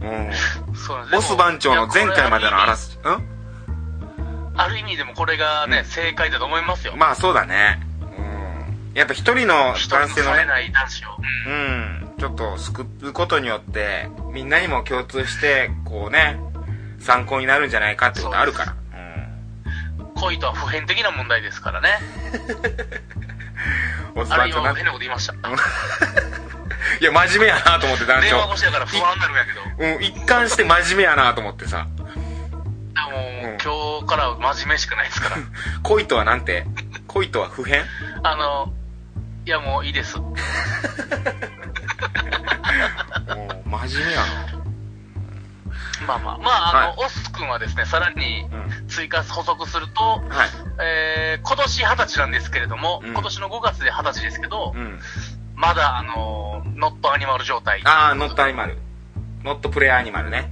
[0.02, 0.32] うん。
[0.68, 1.18] 今そうなんです。
[1.18, 4.54] オス番長の前回までのあらすすじうん。
[4.56, 5.86] ある意味でもこれがね、うん。
[5.86, 7.80] 正解だと思いますよ、まあそうだね。
[7.82, 7.87] うん
[8.98, 10.48] やっぱ一人の男性のね。
[11.46, 16.40] うんうん、ちょっと救うことによってみんなにも共通してこうね
[17.00, 18.76] 参考になるんじゃないかってことあるから。
[20.16, 21.90] 恋とは普遍的な問題ですからね。
[24.16, 25.34] うんオスあ番長な変なこと言いました。
[27.00, 29.62] いや真面目やなと思って団電話長越しだから不安になるんやけど。
[29.78, 31.86] うん一貫して真面目やなと思ってさ。
[31.96, 33.58] でも、うん。
[33.64, 35.38] 今日からは真面目しかないですから。
[35.84, 36.66] 恋とはなんて？
[37.06, 37.86] 恋とは普遍？
[38.24, 38.74] あの
[39.48, 40.20] いやもういいです。
[40.20, 40.36] もう
[43.70, 44.22] 真面目や
[46.06, 48.46] まあまあまああの、はオス君はですねさらに
[48.90, 50.22] 追加補足すると、はい。
[50.82, 53.14] えー今年二十歳なんですけれども、うん。
[53.14, 55.00] 今年の5月で二十歳ですけど、うん。
[55.56, 57.82] まだあのノットアニマル状態。
[57.86, 58.78] ああノットアニマル
[59.46, 60.52] ノットプレイアニマルね。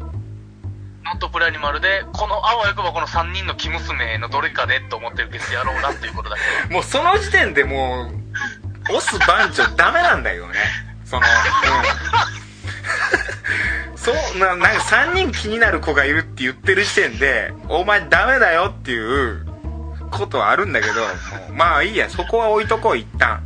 [1.04, 6.42] ノットプレアニマルでこのあわよくばこの3人の生娘のどれかでと思って受けてやろうなっていうことだけ
[6.74, 8.25] もうその時点でもう
[8.92, 10.56] オス番長ダメなんだよね。
[11.06, 11.26] そのうん。
[13.98, 19.48] そうななんか3人気になる子がいるって言ってる時点でお前ダメだよっていう
[20.12, 20.94] ことはあるんだけど
[21.54, 23.42] まあいいやそこは置いとこう一旦。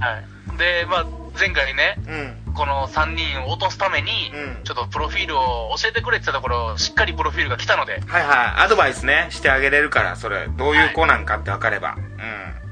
[0.00, 0.18] は
[0.54, 0.58] い。
[0.58, 1.06] でまあ
[1.38, 2.14] 前回ねうん。
[2.14, 4.64] うんこの3人を落とすために、うん。
[4.64, 8.64] ちょっとプロフィールを教えてくれって言ったところ、しっかりプロフィールが来たので、はいはい。
[8.64, 12.67] アドバイスねしてあげれるからそれどういう子なんかって分かれば、ちょっと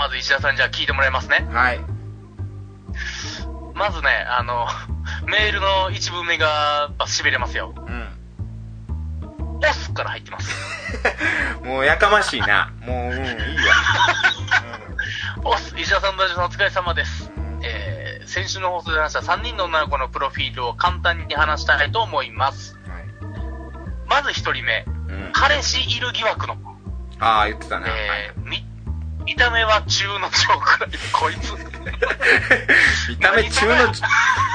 [0.00, 1.52] まず石田さんじゃあ聞いてもらいますねう。
[1.52, 1.80] んはい
[3.74, 4.66] まずね、あの、
[5.28, 7.74] メールの一文目が、やっぱ痺れますよ。
[7.76, 8.08] うん
[9.62, 10.50] オスから入ってます。
[11.64, 13.74] もうやかましいなもううんいいわ
[15.44, 17.30] オス、石田さん、大丈さんお疲れ様です。
[17.36, 22.78] うんえー、先週の放送で話した3人の女の子のプロフィールを簡単に話したいと思います。
[22.88, 23.04] はい
[24.08, 26.70] まず1人目、うん彼氏いる疑惑の子。
[27.20, 28.64] ああ言ってたね、えー、み、
[29.24, 31.52] 見た目は中の長くらい、こいつ。
[33.08, 33.92] 見た目中の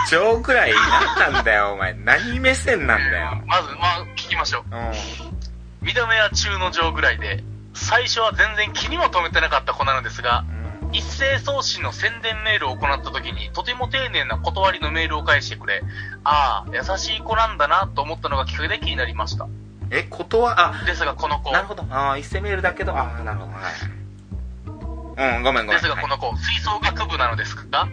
[0.10, 0.74] 超くらい
[1.18, 1.94] 何なんだよお前。
[1.94, 3.42] 何目線なんだよ。
[3.46, 4.64] まず、まあ、聞きましょう。
[4.72, 5.88] うん。
[5.88, 10.46] 見た目は中の上ぐらいで、最初は全然気にも留めてなかった子なのですが、
[10.92, 15.82] 一斉送信の宣伝メールを行った時に、とても丁寧な断りのメールを返してくれ、
[16.24, 19.48] ああ、優しい子なんだなと思ったのがきっかけで気になりました。
[19.92, 21.86] え断あですがこの子、なるほど。
[21.90, 22.94] ああ一斉メールだけど。
[22.94, 23.52] ああなるほど。
[23.52, 24.05] はい
[25.18, 25.82] うんごめんごめん。
[25.82, 27.88] ですがこの子、吹奏楽部なのですが、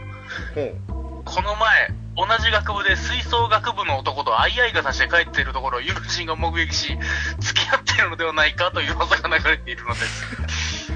[1.25, 6.99] この前、同じ学部で吹奏楽部の男と相合い傘して帰っているところを友人が目撃し、
[7.39, 10.93] 付き合っているのではないかという噂が流れているのです。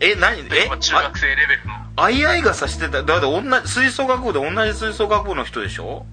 [0.00, 0.40] え何？
[0.52, 1.74] え今中学生レベルの。
[1.74, 3.02] あ相合い傘してた。
[3.02, 6.06] だって同じ吹奏楽部で同じ吹奏楽部の人でしょ？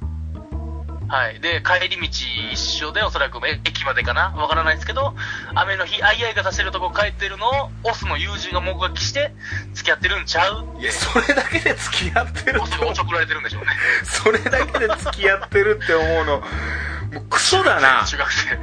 [1.07, 1.39] はい。
[1.39, 2.07] で、帰り道
[2.51, 4.33] 一緒で、おそらくえ駅までかな？
[4.35, 5.13] わからないですけど、
[5.53, 9.33] 雨の日、相合い傘してるとこ帰ってるのを、オスの友人が目撃して、
[9.73, 10.65] 付き合ってるんちゃう？
[10.79, 13.67] いやそれだけで付き合ってるオスがおちょくられてるんでしょうね。
[14.03, 16.45] それだけで付き合ってるって思うのも
[17.21, 18.57] うクソだな中学生。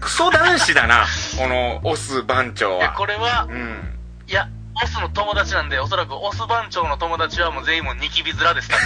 [0.00, 1.06] クソ男子だな
[1.38, 4.48] このオス番長で、はこれはう、んいや、
[4.82, 8.76] オスの友達なんで、おそらくオス番長の友達はもう全員もうニキビ面ですか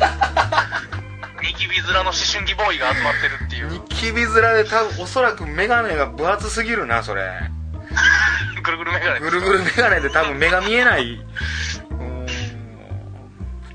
[0.00, 0.80] ら。
[1.46, 3.70] ニキビ面の思春期ボーイが集まってるっていう。
[3.70, 7.22] ニキビ面で多分おそらくメガネが分厚すぎるなそれ。
[8.62, 11.24] ぐるぐるメガネぐるぐるメガネで多分目が見えない。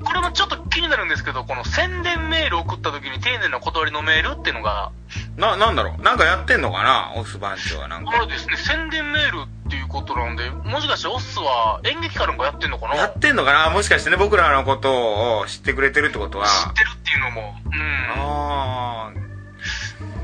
[0.03, 4.91] これもちょっと気になるんですけど、この宣伝メール送った時に丁寧な断りのメールっていうのが、
[5.37, 6.01] ななんだろう？
[6.01, 7.13] なんかやってんのかな？
[7.15, 8.11] オス番長はなんか。
[8.13, 12.95] あれですね、宣伝メールっていうことなんで、もしかしてオスは演劇かなんかやってんのかな？
[12.97, 13.69] やってんのかな？
[13.69, 16.45] もしかしてね僕らのことを知ってくれてるってことは。
[16.47, 17.81] 知ってるっていうのも、うん。
[18.17, 19.13] あ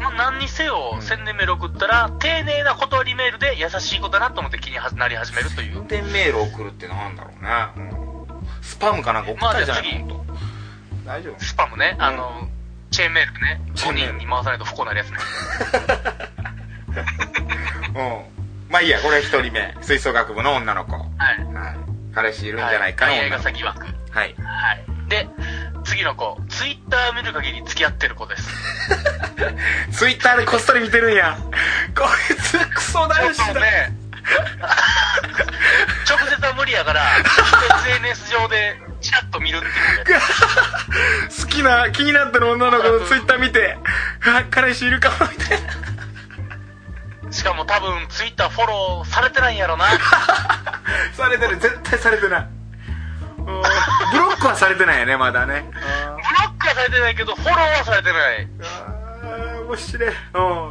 [0.02, 1.02] まあ、何にせようん。
[1.02, 5.76] 宣伝メール送ったら、丁寧な断りメールで優しい子だなと思って気になり始めるという。
[5.76, 8.62] 宣伝メール送るってなんだろうね、うん。
[8.62, 10.16] スパムかなんか送ったりじゃないま
[11.14, 11.40] あ大丈夫？
[11.40, 12.50] スパムね、あの、
[12.92, 14.20] チェーンメールね、5チェーンメール。
[14.20, 15.18] 人に回さないと不幸になるやつね。
[17.96, 18.37] うん
[18.70, 21.42] まあいいやこれ一人目吹奏楽部の女の子ははい。
[21.42, 21.46] い
[22.14, 23.28] 彼氏いるんじゃないかのはい。
[23.28, 23.86] 女の子が疑惑。
[23.86, 24.36] はいはい。
[25.10, 25.28] で、
[25.86, 28.50] 次の子、ツイッター見る限り付き合ってる子です。
[29.94, 31.38] ツイッターでこっそり見てるんや
[31.96, 33.94] こいつクソ男子だね、
[36.10, 37.02] 直接は無理やから、
[37.86, 40.22] SNS 上でチラッと見るっていうね。
[41.42, 43.78] 好きな気になってる女の子のツイッター見て
[44.26, 45.74] あ彼氏いるかもみたいな
[47.38, 49.86] しかも多分ツイッターフォローされてないんやろな。
[51.14, 52.48] されてる絶対されてない。
[53.38, 53.46] うん。
[53.46, 55.70] ブロックはされてないよねまだね。
[55.72, 58.48] ブロックはされてないけど、フォローはされてない。
[59.22, 60.10] あー面白い。
[60.10, 60.14] う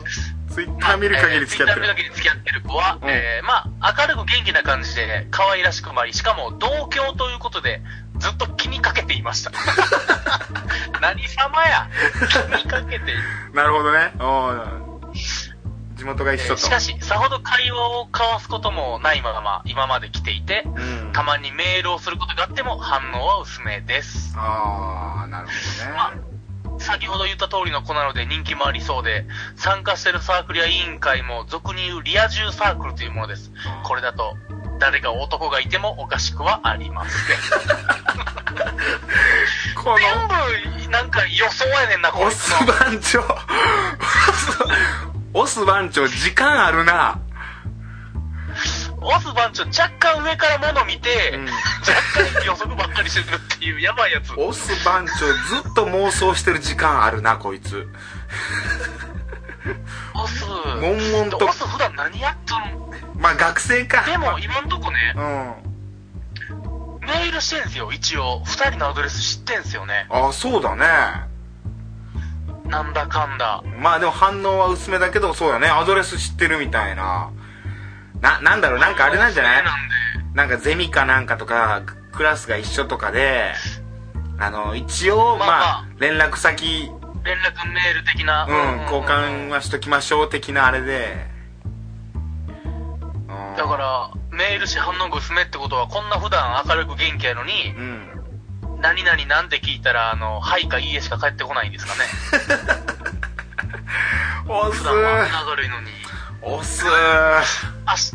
[0.00, 0.04] ん。
[0.52, 1.86] ツイッター見る限り付き合ってる。
[1.86, 3.08] えー Twitter 見る限り付き合ってる子は、うん。
[3.10, 7.80] えー、まあ、明るく元気な感じで、可愛らしくもあり、しかも同居ということで、
[8.18, 9.52] ずっと気にかけていました。
[11.00, 11.88] 何様や。
[12.28, 13.12] 気にかけて。
[13.12, 13.22] いる。
[13.54, 14.10] なるほどね。
[14.18, 14.95] うん。
[14.95, 14.95] 地
[16.06, 24.34] 元が一緒と、しかし、さほど会話を交わすこともないまま、今まで来ていて、うんたまにメールをすることがあっても反応は薄めです。
[24.36, 25.52] ああなるほ
[25.94, 26.26] まあどね
[26.78, 29.24] 先ほど言った通りの子なので人気もありそうで、
[29.56, 33.50] 参加してるサークルや委員会も俗に言うリア充サークルというものです。
[33.84, 34.36] これだと、
[34.78, 37.38] 誰か男がいてもおかしくはありません。
[39.82, 40.06] この全
[40.84, 42.58] 部、なんか予想やねんな、こオいつの。
[42.58, 43.20] ス番長
[45.38, 47.20] オス番長時間あるな。
[49.02, 51.44] オス番長若干上から物見て、うん。
[51.44, 51.52] 若
[52.40, 54.32] 干予測ばっかりしてるっていうやばいやつ。
[54.38, 57.86] オス番長ずっと妄想してる時間あるなこいつ。
[60.14, 60.46] オス、
[60.80, 62.60] 悶々とオス普段何やっとん？
[62.78, 64.06] のまあ学生か。
[64.06, 67.06] でも今んとこねう、ん。
[67.06, 68.42] メールしてんすよ、一応。
[68.46, 70.06] 二人のアドレス知ってんすよね。
[70.08, 70.86] あそうだね
[72.68, 73.62] なんだかんだ。
[73.80, 75.68] まあでも反応は薄めだけどそうだね。
[75.68, 77.30] アドレス知ってるみたいな。
[78.20, 78.78] ななんだろう。
[78.80, 79.64] なんかあれなんじゃない？
[80.34, 83.52] なんかゼミかなんかとかクラスが一緒とかで
[84.38, 85.46] あの一応ま
[85.80, 86.90] あ、連絡先。
[87.24, 88.44] 連絡メール的な。
[88.44, 91.26] うん、交換はしときましょう的なあれで。
[92.50, 98.15] うんだから、メールし反応が薄めってことは、こんな普段明るく元気やのにう、ん
[98.80, 102.00] 何々なんて聞いたら、あの、はいかいいえしか返ってこないんですかね。
[104.48, 105.90] 押す普段は明るいのに。
[106.42, 108.14] 押す明日、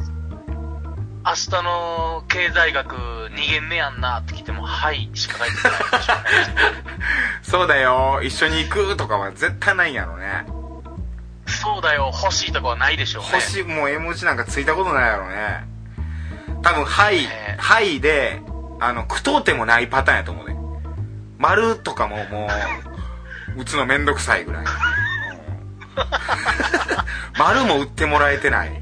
[1.25, 6.83] 明日の経済学2限目やんなって聞いても、はいしか返ってこないでしょうね。
[7.43, 10.45] そうだよ一緒に行くとかは絶対ないんやろね
[11.45, 13.29] そうだよ、欲しいとかはないでしょうね。
[13.31, 15.65] 星もう絵文字なんかついたことないやろね
[16.63, 18.41] 多分「はい」ね「はい」で
[18.79, 20.50] あの句読点もないパターンやと思うね
[21.41, 22.47] 丸とかもも
[23.57, 24.71] う打つのめんどくさいぐらい、う ん
[27.37, 28.81] 丸も打ってもらえてない。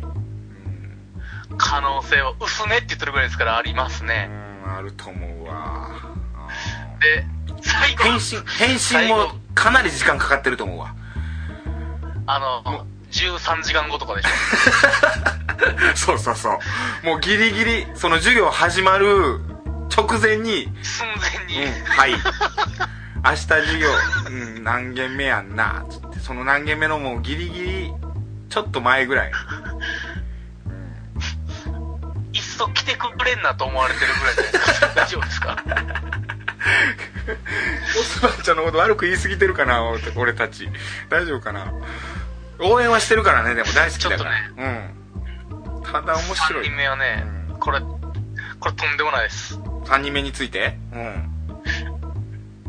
[1.58, 4.28] 可能性は薄めって言ってるぐらいですからありますうね。
[4.28, 5.90] んあると思うわ。
[7.02, 7.26] で、
[7.62, 10.94] 最後、返信返信もかなり時間かかってると思うわ。
[12.28, 14.30] あの、13時間後とかでしょ。
[15.96, 16.50] そうそうそ
[17.04, 17.06] う。
[17.06, 19.42] もうギリギリその授業始まる
[19.96, 22.12] 直前に寸前に、うん、はい。
[22.12, 23.88] 明日授業、
[24.28, 27.94] うん、何件目やんな、つって、その何件目のもうギリギリ、
[28.48, 29.32] ちょっと前ぐらい。
[32.32, 34.88] いっそ来てくれんなと思われてるぐらいじゃないですか？
[34.96, 35.64] 大丈夫ですか
[38.00, 40.70] オスバンちゃんのこと悪く言い過ぎてるかな、俺俺たち。
[41.10, 41.74] 大丈夫かな？
[42.60, 44.32] 応援はしてるからね、でも大好きだから。
[44.32, 44.54] う
[45.80, 45.84] ん。
[45.84, 46.76] ただ面白3い人。
[46.78, 47.26] 目はね、
[47.60, 49.60] これ、これとんでもないです。
[49.90, 50.78] 3人目について？
[50.94, 51.30] うん。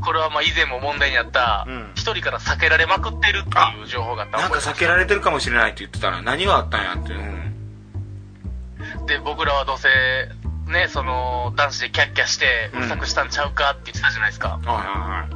[0.03, 7.13] これはまあ以前も問題になったうん、一人から避けられまくってるっていう情報があったなんか避けられてるかもしれないって言ってたら、何があったんやって。
[7.13, 9.07] うん。
[9.07, 9.89] で、僕らはどうせ、
[10.73, 14.59] ね、その、男子でキャッキャして、うんうるさくしたんちゃうかって言ってたじゃないですか。
[14.65, 15.29] はいはいは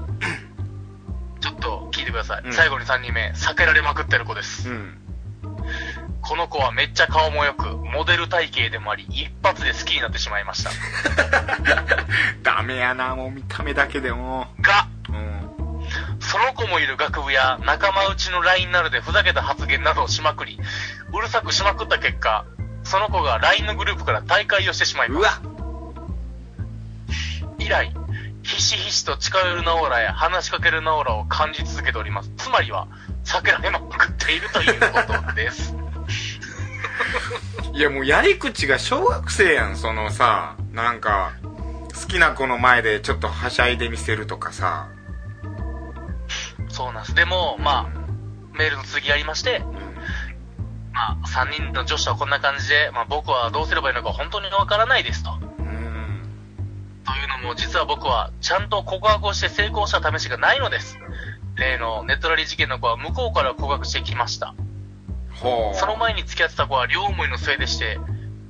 [1.39, 1.43] い。
[1.43, 2.43] ちょっと聞いてください。
[2.45, 4.71] うん最後に3人目、避けられまくってる子です。
[4.71, 4.99] うん。
[6.27, 10.71] この子はめっちゃ顔も良く、モデル体型でもあり、一発で好きになってしまいました。
[12.43, 15.85] ダメやな、もう見た目だけでもが、うん。
[16.21, 20.59] その子もいる学部や仲間内の LINE などでふざけた発言などをしまくり、
[21.13, 22.47] うるさくしまくった結果、
[22.85, 25.43] その子が LINE のグループから退会をしてしまいうます。
[25.43, 25.55] わ
[27.59, 27.93] 以来、
[28.43, 32.31] ひしひしと近寄るナオーラや話しかけるナオーラを感じ続けております。
[32.39, 32.89] つまりは、
[33.25, 35.84] 避けられまくっているということです。
[37.73, 41.33] いやもうやり口が小学生やんそのさなんか
[42.01, 44.89] 好きな子の前でちょっとはしゃいでみせるとかさ
[46.75, 47.15] そうなんです。
[47.15, 49.63] でも、まあ、メールの続きがありまして、
[50.93, 55.31] まあ、3人の女子はこんな感じで、まあ僕はどうすればいいのか本当にわからないですと。
[55.31, 60.99] というのも、実は僕は、ちゃんと告白をして成功した試しがないのです。
[61.55, 64.55] 例のネットラリー事件の子は向こうから告白してきました。
[65.75, 67.99] その前に付き合ってた子は両思いの末でして、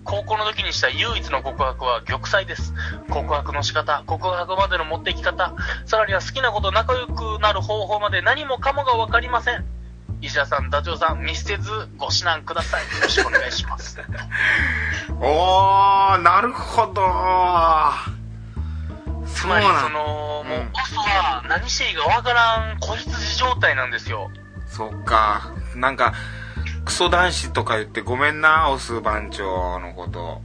[0.05, 2.75] 高校の時にした唯一の告白は玉砕です。
[3.11, 5.55] 告白の仕方、告白までの持っていき方、
[5.87, 9.65] さらには好きな子と仲良くなる方法まで何もかもがわかりません。
[10.21, 12.83] 石田さん、ダチョウさん、見捨てずご指南ください。
[12.83, 13.99] よろしくお願いします。
[15.21, 17.03] おーなるほど
[19.27, 24.31] つまり、その、もう、うんボスは何していいかわからん子羊状態なんですよ。
[24.67, 26.15] そっかなんか
[26.85, 30.43] クソ男子とか言ってごめんなオス番長のこと。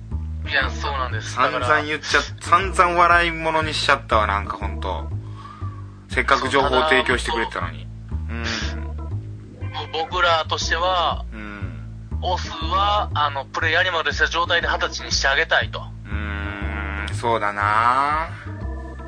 [0.47, 1.35] いや、そうなんです。
[1.35, 5.09] だ散々言っちゃ散々笑い物にしちゃったわなんか本当
[6.09, 7.85] せっかく情報を提供してくれてたのに。
[7.85, 11.39] もう僕らとしては、うん。
[11.39, 11.59] うん
[12.21, 15.81] オスは、あの、プレイアニマルした状態で二十歳にしてあげたいと。
[16.05, 17.15] うーん。
[17.15, 18.29] そうだな。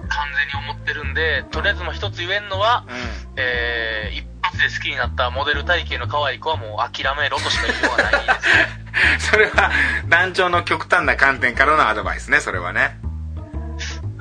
[0.08, 2.96] 完全に思ってるんで、とりあえずもう一つ言えんのは、うん。
[3.36, 4.31] えー、
[4.62, 8.82] で好きになったモデル体型の可愛い子はもう諦めろとしか言いようがないですね。
[9.32, 9.72] それは
[10.08, 12.98] 団長の極端な観点からのアドバイスねそれはね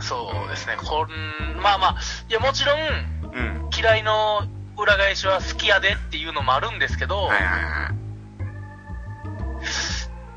[0.00, 0.76] そうですね。
[0.76, 1.96] こん、まあまあ、
[2.29, 2.81] いやもちろん、
[3.35, 4.42] うん嫌いの
[4.76, 7.90] 裏返しは好きやでっていうのもあるんですけど、はいはいは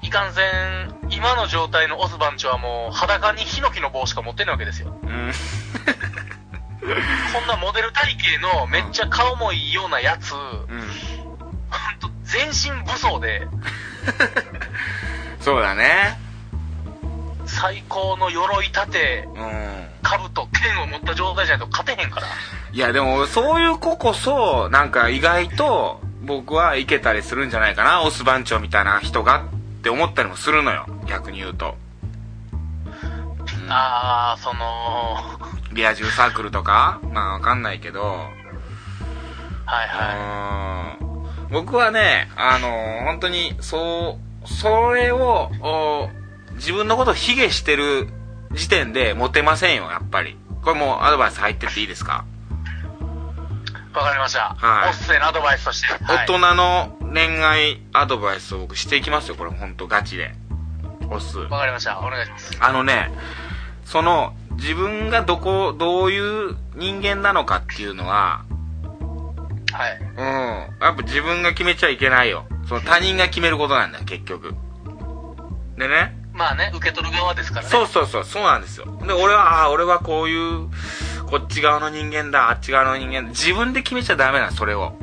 [0.02, 4.96] いいかんせん、今の状態のオス番長はもう裸にヒノキの棒しか持ってないわけですよ。
[5.02, 5.32] うん
[7.34, 10.41] こんなモデル体型のめっちゃ顔もいいようなやつ、ほん。
[10.41, 10.84] うん
[11.99, 13.47] と全身武装で、
[15.39, 16.20] そうだね。
[17.45, 19.89] 最高の鎧立て、うん。
[20.03, 22.28] 兜、剣を持った状態じゃないと勝てへんから。
[22.72, 31.76] いやでもそういう子こそなんか意外と僕はいけたりするんじゃないかなオス番長みたいな人がって思ったりもするのよ逆に言うと。
[33.70, 35.39] あー、その、
[35.74, 36.99] リア充サークルとか？
[37.11, 38.30] まあわかんないけど、は
[39.86, 46.09] いはうーん僕はね、あのー本当に、そう、それを、お
[46.55, 48.07] 自分のことを卑下してる
[48.53, 50.38] 時点でモテませんよ、やっぱり。
[50.63, 52.26] これもうアドバイス入ってっていいですか、
[53.93, 53.97] い。
[53.97, 54.55] わかりました。
[54.57, 55.93] はいおっせのアドバイスとして。
[55.93, 60.34] はい大人の恋愛アドバイスを僕していきますよ、これ本当ガチで。
[61.09, 61.38] おっす。
[61.38, 61.99] わかりました。
[61.99, 62.57] お願いします。
[62.59, 63.11] あのね、
[63.86, 68.45] その、自分がどこ、どういう人間なのかっていうのは、
[69.72, 69.99] はい。
[69.99, 70.20] うん。
[70.82, 72.45] やっぱ自分が決めちゃいけないよ。
[72.68, 74.54] その他人が決めることなんだよ、結局。
[75.78, 76.16] でね。
[76.34, 77.70] まあね、受け取る側ですからね。
[77.70, 78.86] そうそうそう、そうなんですよ。
[79.06, 80.70] で、俺は、ああ、俺はこういう、
[81.28, 83.30] こっち側の人間だ、あっち側の人間だ。
[83.30, 84.93] 自分で決めちゃダメなの、それを。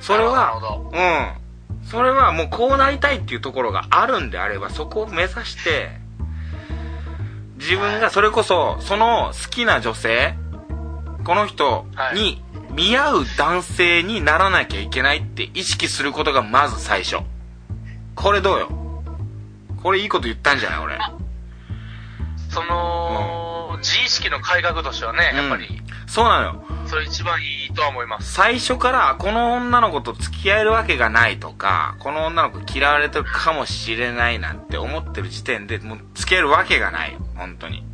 [0.00, 0.54] それは。
[0.92, 1.88] うん。
[1.88, 6.01] それはもうこうなりたいっていうところがあるんであれば、そこを目指して、
[7.62, 10.34] 自分がそれこそ、その好きな女性、
[11.24, 12.42] この人に
[12.72, 17.18] 見合う男性にならなきゃいけないって意識することがまず最初。
[18.16, 18.68] これどうよ？
[19.80, 20.78] これいいこと言ったんじゃない？
[20.80, 20.98] 俺。
[22.50, 22.91] その、
[24.12, 25.66] 識の改革としてはね、やっぱり、
[26.06, 26.64] そうなのよ。
[26.86, 28.32] それ一番いいとは思います。
[28.32, 37.16] 最初からこの女の子と付き合えるわけがないとか、この女の子嫌われてるかもしれないなんて思ってる時点でもう付き合えるわけがない。
[37.34, 37.84] 本当に。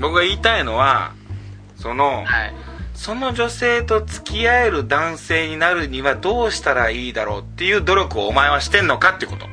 [0.00, 1.12] 僕が言いたいのは、
[1.76, 2.54] その、はい。
[2.94, 9.46] その女性と付き合える男性になるにはどうしたらいいだろうっていう努力をお前はしてんのかってこと。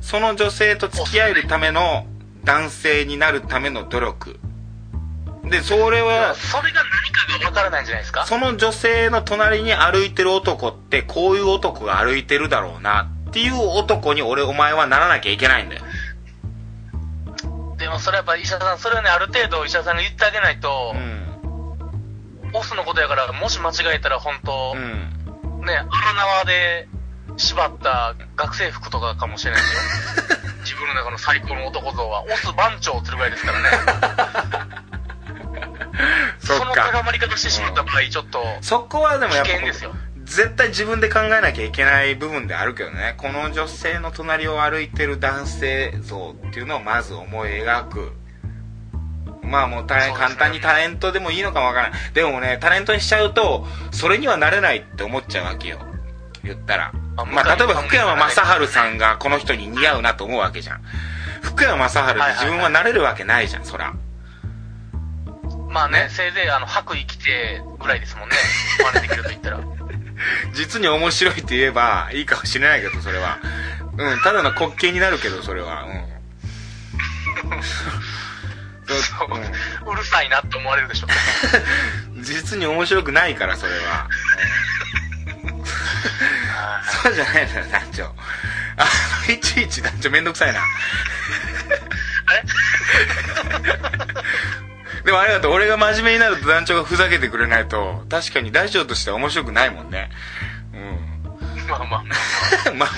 [0.00, 2.06] その女性と付き合えるための
[2.44, 4.40] 男性になるための努力。
[5.50, 8.26] で、それは、それが何かがわからないんじゃないですか？
[8.26, 15.82] その女性の隣に歩いてる男ってこういう男が歩いてるだろうなっていう男に俺お前はならなきゃいけないんだよ。
[17.78, 22.50] でもそれやっぱ医者さん、それはね、ある程度医者さんが言ってあげないとう、ん。
[22.52, 25.64] オスのことやから、もし間違えたら本当、うん。
[25.64, 26.88] ね、荒縄で
[27.36, 30.38] 縛った学生服とかかもしれないですよ。
[30.64, 33.68] 自分の中の最高の男像は、オス番長するぐらいですからね。
[36.40, 36.90] そのか。
[36.92, 39.94] 高まり方してしまった場合、ちょっと、そこはでもやっぱ危険ですよ。
[40.24, 43.14] 絶対自分で考えなきゃいけない部分であるけどね。
[43.16, 48.12] この女性の隣を歩いてる男性像っていうのをまず思い描く。
[49.42, 55.78] まあもう大変簡単にタレントでもいいのかもわからないでもねタレントにしちゃうとそれにはなれないって思っちゃうわけよ。
[56.44, 56.92] 言ったら。
[57.16, 60.82] あまあ例えば福山雅治さんがこの人に似合うなと思うわけじゃん。
[61.40, 63.94] 福山雅治で自分はなれるわけないじゃんそら
[65.78, 66.08] まあね、ね。
[66.10, 68.34] せいぜいあの、白衣着てぐらいですもんね。
[68.82, 69.60] 真似できると言ったら。
[70.52, 73.38] 実に面白いって言えばいいかもしれないけどそれは。
[73.96, 75.84] うんただの滑稽になるけどそれは。
[75.84, 76.04] うん。
[78.88, 81.06] そううんうるさいなって思われるでしょ。
[82.22, 84.08] 実に面白くないからそれは、
[85.44, 85.64] うん。
[85.64, 88.04] そうじゃないのよ団長。
[88.76, 88.86] あ
[89.28, 90.60] のいちいち団長めんどくさいな
[95.08, 100.10] でもありがとう俺が真面目になると団長がふざけてくれないと確かに大丈夫としては面白くないもんね
[100.74, 102.02] うんまあまあまあ。
[102.04, 102.88] まあまあ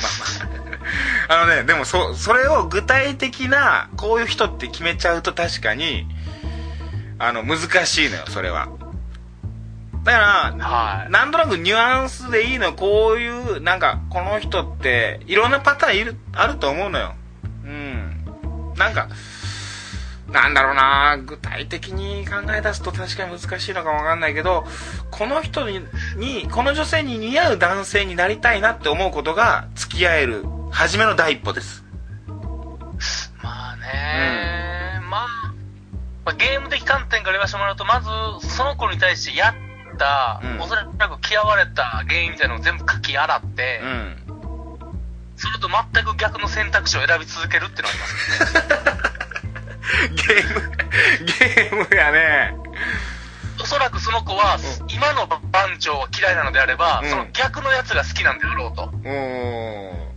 [1.29, 1.43] まあ。
[1.43, 6.09] あのね、でもそ、それを具体的な、こういう人って決めちゃうと確かに、
[7.21, 8.69] あの、難しいのよ、それは。
[10.03, 17.15] だから、はいなんとなくニュアンスでいいのよ、こういう、なんか、この人って、いろんなパターンいる、あると思うのよ。
[17.65, 18.25] うん。
[18.77, 19.09] なんか、
[20.33, 24.65] なんだろうな具体的に考え出すと確かに難しいのかもわかんないけど、
[25.11, 25.81] この人に、
[26.17, 31.85] にこの女性に似合う男性になりたいなって思うことが、付き合える、初めの第一歩です。
[33.43, 35.27] まあね、まあ、
[36.25, 38.01] まあゲーム的観点から言わせてもらうと、ま
[38.41, 39.55] ず、その子に対してやっ
[39.99, 44.17] た、うんおそらく嫌われた原因みたいなのを全部書き洗って、うん。
[45.37, 49.10] それと全く逆の選択肢を選び続けるっていうのはありますね。
[50.15, 50.71] ゲーム、
[51.27, 52.55] ゲームやね。
[53.63, 58.91] おそらくその子は、今の番長が嫌いなのであれば、うんその逆のやつが好きなんであろうと。
[58.93, 60.11] うーん。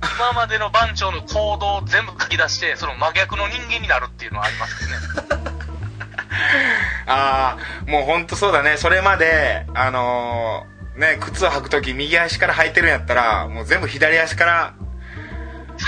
[0.00, 5.48] 今までの番長の行動を全部書き出して、その真逆の人間になるっていうのはありますけどね。
[7.06, 7.56] あ
[7.86, 8.76] あ、もうほんとそうだね。
[8.76, 14.74] それまで、あのーね、靴を履くとき右足から履いてるんやったら、もう全部左足から、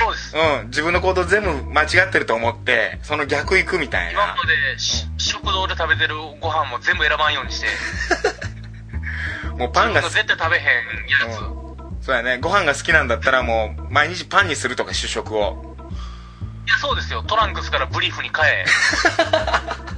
[0.00, 0.36] そうです。
[0.36, 4.22] うん、自分の行動全部間違ってると思って、その逆行くみたいな。
[4.24, 7.66] 今までし、食堂で食べてるご飯も全部選ばんようにして、
[9.56, 10.64] もうパンが絶対食べへん
[11.08, 11.40] やつ。
[11.40, 11.60] うん
[12.00, 12.38] そうやね。
[12.38, 15.76] ご飯が好きなんだったらもう、毎日パンにするとか主食を。
[16.66, 17.22] いや、そうですよ。
[17.22, 18.64] トランクスからブリーフに変え、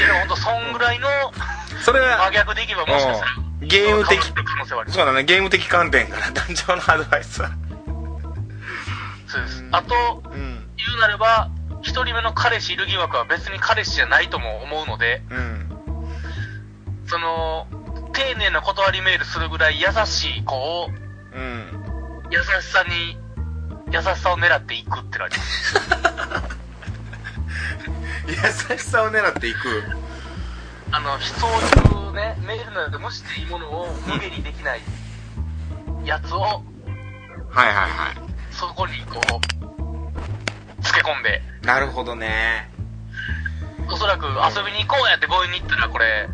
[0.00, 1.08] やでもほんとそんぐらいの
[1.82, 4.20] それは真逆でいけばもしかしたらうんゲーム的
[4.92, 7.50] そうだねゲーム的観点から団長のアドバイスは
[9.26, 9.64] そうです。
[9.72, 10.66] あとうん。
[10.76, 11.50] 言うなれば
[11.82, 15.68] 一人目の彼氏いる疑惑は別に彼氏じゃないとも思うのでうん
[17.06, 17.66] その
[18.12, 20.88] 丁寧な断りメールするぐらい優しい子を
[21.34, 21.66] うん。
[22.30, 23.16] 優しさに
[23.92, 25.76] 優しさを狙っていくってなります。
[28.72, 29.84] 優しさを狙っていく。
[30.90, 31.50] あのそう
[32.06, 34.80] いうねメールなどで無視していいものを無限にできない
[36.04, 36.62] やつをはい
[37.56, 38.25] はいはい
[38.56, 41.42] そこにこうつけ込んで。
[41.62, 42.70] なるほどね。
[43.90, 46.28] おそらく遊びに行こうやって強引に行ったらこれ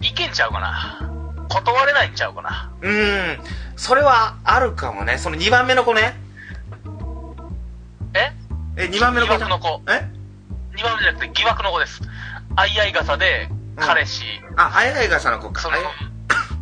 [0.00, 1.10] いけんちゃうかな。
[1.48, 2.72] 断れないんちゃうかな。
[2.82, 3.38] うん。
[3.76, 5.18] それはあるかもね。
[5.18, 6.16] その2番目の子ね。
[8.14, 8.32] え？
[8.76, 9.80] え2番目の子疑惑の子。
[9.86, 10.10] え
[10.76, 12.02] ？2番目じゃなくて疑惑の子です。
[12.56, 14.24] 相合い傘で彼氏、
[14.56, 15.62] ああやいがさの子か。
[15.62, 15.76] その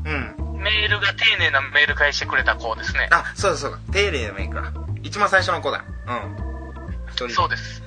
[0.05, 0.63] うん。
[0.63, 3.09] メールが丁寧なメール返してくれた子ですね。
[3.11, 3.79] あそうだそうだ。
[3.93, 4.73] 丁寧なメイクだ
[5.07, 5.85] 一番最初の子だ。
[6.09, 7.31] うん。
[7.31, 7.83] そうです。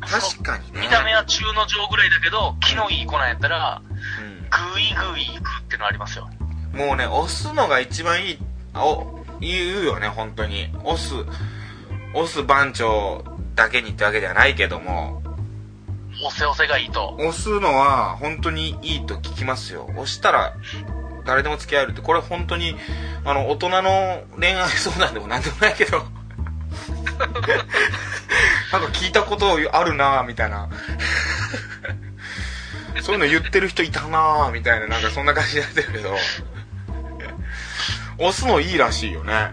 [0.00, 0.80] 確かにね。
[0.80, 6.28] 見た目は中の上ぐらいだけど気のいい子なんやったらうグイグイ行くってのありますよ。
[6.28, 8.38] んもうね押すのが一番いい
[8.72, 10.70] あお言うよね本当に。
[10.84, 11.14] 押す
[12.14, 13.24] 押す番長
[13.56, 15.22] だけにってわけではないけども。
[16.24, 17.14] おせおせがいいと。
[17.18, 19.86] 押すのは本当にいいと聞きますよ。
[19.90, 20.54] 押したら
[21.28, 22.74] 誰でも付き合えるってこれ本当に
[23.22, 25.98] あの大人の恋愛相談でもなんでもないけど。
[27.18, 30.70] なんか聞いたことあるなぁみたいな。
[33.02, 36.16] そういうの言ってる人いたなぁみたいななんかそんな感じになってるけど。
[38.16, 39.52] 押すのいいらしいよね。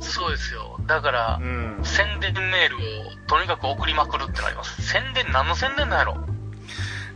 [0.00, 0.80] そうですよ。
[0.88, 2.80] だから、うん、うん、宣伝メールを
[3.28, 4.82] とにかく送りまくるってなります。
[4.82, 6.16] 宣伝何の宣伝なんやろ？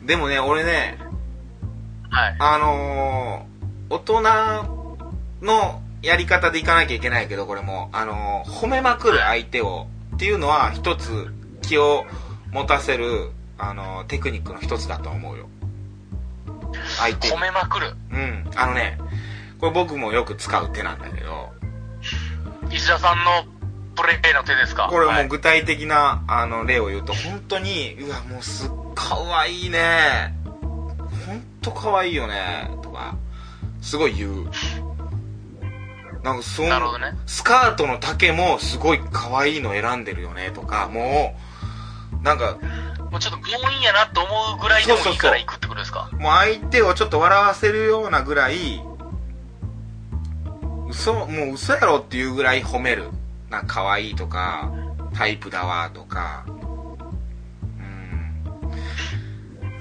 [0.04, 0.98] でもね俺ね
[2.12, 2.36] はい。
[2.38, 4.22] あのー、大人
[5.40, 11.32] のやり方でいかなきゃいけないけど、これも、あのー、褒めまくる相手を、っていうのは一つ
[11.62, 12.04] 気を
[12.50, 15.48] 持たせる、あのー、テクニックの一つだと思うよ。
[16.98, 17.30] 相手。
[17.30, 17.94] に褒めまくる？
[18.12, 18.50] うん。
[18.56, 18.98] あのね、
[19.58, 21.50] これ僕もよく使う手なんだけど、
[22.70, 23.44] 石田さんの
[23.94, 24.88] プレイの手ですか？
[24.90, 25.26] これもはい。
[25.26, 30.34] う具体的な、あの、例を言うと、本当に、うわ、もうすっかわいいね。
[31.62, 32.70] とかわいいよね。
[32.82, 33.16] とか、
[33.80, 34.50] すごい言う。
[36.22, 40.50] なんかそんなるほどねスカートの丈もすごい可愛いの選んでるよね。
[40.52, 41.36] とか、も
[42.20, 42.58] う、なんか、
[43.10, 46.08] もうちょっと強引やなと思うぐらいでもいいから行くってことですか？
[46.12, 48.82] もう相手をちょっと笑わせるようなぐらい、
[50.88, 53.10] 嘘、もう嘘やろっていうぐらい褒める。
[53.50, 54.72] なんか可愛いとか、
[55.14, 58.44] タイプだわとか、うん。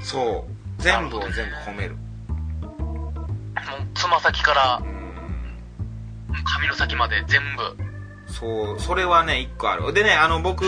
[0.02, 0.51] そう。
[0.82, 1.96] 全部を全部褒める。
[1.96, 6.44] もうつま先からうん。
[6.44, 7.92] 髪の先まで全部
[8.32, 9.94] そう、それはね、一個ある。
[9.94, 10.66] でね、あの、僕、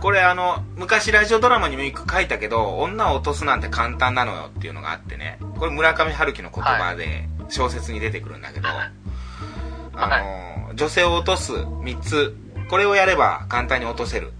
[0.00, 8.68] これあの、昔ラジオドラマにも一個書いたけど、女を落とすなんて簡単なのよっていうのがあってね、これ村上春樹の言葉で小説に出てくるんだけど、
[9.96, 12.36] あの、女性を落とす3つ、
[12.68, 14.32] これをやれば簡単に落とせる。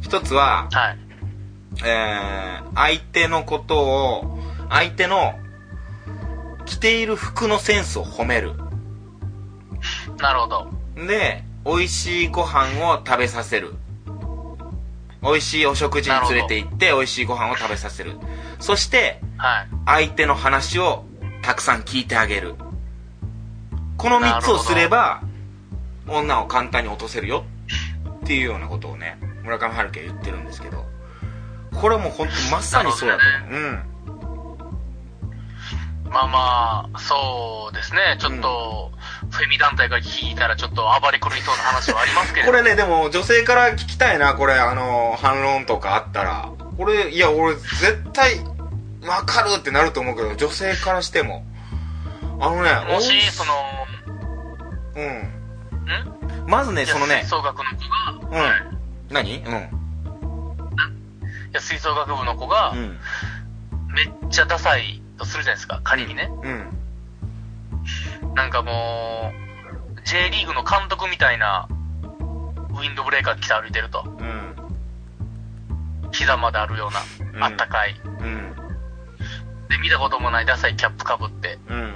[0.00, 1.03] 一つは、はい
[1.84, 5.34] えー、相手のことを、相手の
[6.64, 8.54] 着ている服のセンスを褒める。
[10.18, 10.68] なるほど
[11.06, 13.74] で、美味しいご飯を食べさせる。
[15.22, 18.12] 美味しいお食事に連れて行って、美味しいご飯を食べさせる。
[18.60, 21.04] そして、はい相手の話を
[21.42, 22.54] たくさん聞いてあげる。
[23.96, 25.22] この3つをすれば、
[26.06, 27.44] 女を簡単に落とせるよ
[28.22, 30.84] っていうようなことをね、村上春樹は言ってるんですけど、
[31.80, 33.60] これはもう本当にまさにそうだと思う。
[33.60, 33.94] うん。
[36.10, 38.92] まあまあそうですねちょっと、
[39.30, 46.50] フェミ団体が聞いたらちょっと暴れ狂いそうな話はありますけれど これね、でも女性から聞きたいな、これ、あの、反論とかあったら。
[46.78, 48.38] これ、いや、俺絶対、
[49.06, 51.44] わかるってなると思うけど、女性からしても。
[52.40, 53.52] あのね、もしその
[54.96, 56.44] うん。
[56.44, 56.48] ん？
[56.48, 58.62] まずね、そのね吹、奏楽の子が、うんはい
[59.10, 59.36] 何？
[59.38, 59.83] うん。
[61.54, 62.98] いや吹奏楽部の子が、うん。
[63.94, 68.34] めっちゃダサいとするじゃないですか仮にね、うん。
[68.34, 69.32] なんかも
[69.96, 74.56] う J リーグの監督みたいなウィンドブレーカー着て歩いてるとうん。
[76.10, 78.54] 膝まであるよううんなあったかい、うん。
[79.68, 81.94] で見たこともないダサいキャップかぶってうん。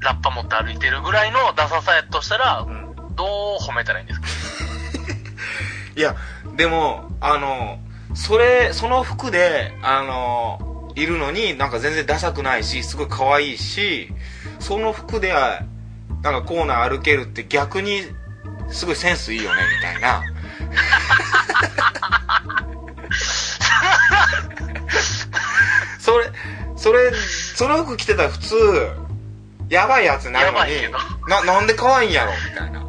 [0.00, 2.96] ラッパ持って歩いてるぐらいのダサさやとしたら、うん。
[3.14, 4.26] どう褒めたらいいんですか？
[5.96, 6.16] いや、
[6.56, 7.78] でも、あの、
[8.14, 14.08] それその服であのいるのになんか全然ダサくないしすごい可愛いし
[14.60, 15.62] その服では
[16.22, 18.02] なんかコーナー歩けるって逆に
[18.70, 20.22] すごいセンスいいよねみたいな。
[25.98, 26.30] それ
[26.76, 28.56] それその服着てたら普通
[29.68, 30.98] やばいやつなのにやばいけど。
[31.28, 32.80] ななんで可愛いんやろみたいな、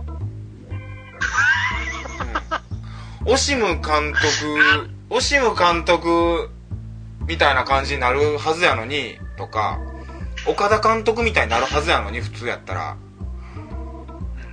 [3.25, 3.31] うん。
[3.33, 6.49] オシム監督オシム監督
[7.27, 9.79] みたいな感じになるはずやのにとか
[10.47, 12.97] 岡田監督みたいになるはずやのに普通やったら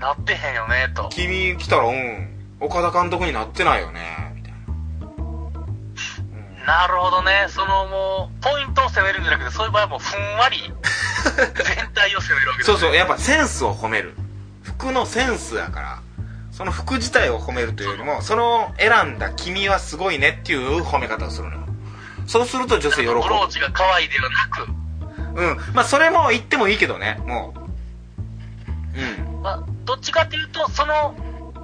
[0.01, 1.09] なってへんよね、と。
[1.11, 2.29] 君来たらうん
[2.59, 4.01] 岡田監督になってないよね
[4.35, 4.53] みたい
[6.67, 7.47] ななるほどね。
[7.49, 10.59] そのもう、ポイントを攻めるんじゃなくて、そういう場合はもうふんわり、
[11.55, 12.73] 全体を攻めるわけです、ね。
[12.73, 14.15] そうそうやっぱセンスを褒める
[14.63, 16.02] 服のセンスやから
[16.63, 21.63] その服自体を褒めるというよりもその選んだ君はすごいねっていう褒め方をするのよ。
[22.29, 23.15] そうすると女性喜ぶ。
[23.15, 24.69] ブローチが可愛いではなく、
[25.69, 25.75] うん。
[25.75, 27.21] まあそれも言ってもいいけどね。
[27.27, 29.31] もう。
[29.35, 29.43] うん。
[29.43, 31.17] まあ、どっちかっていうと、その、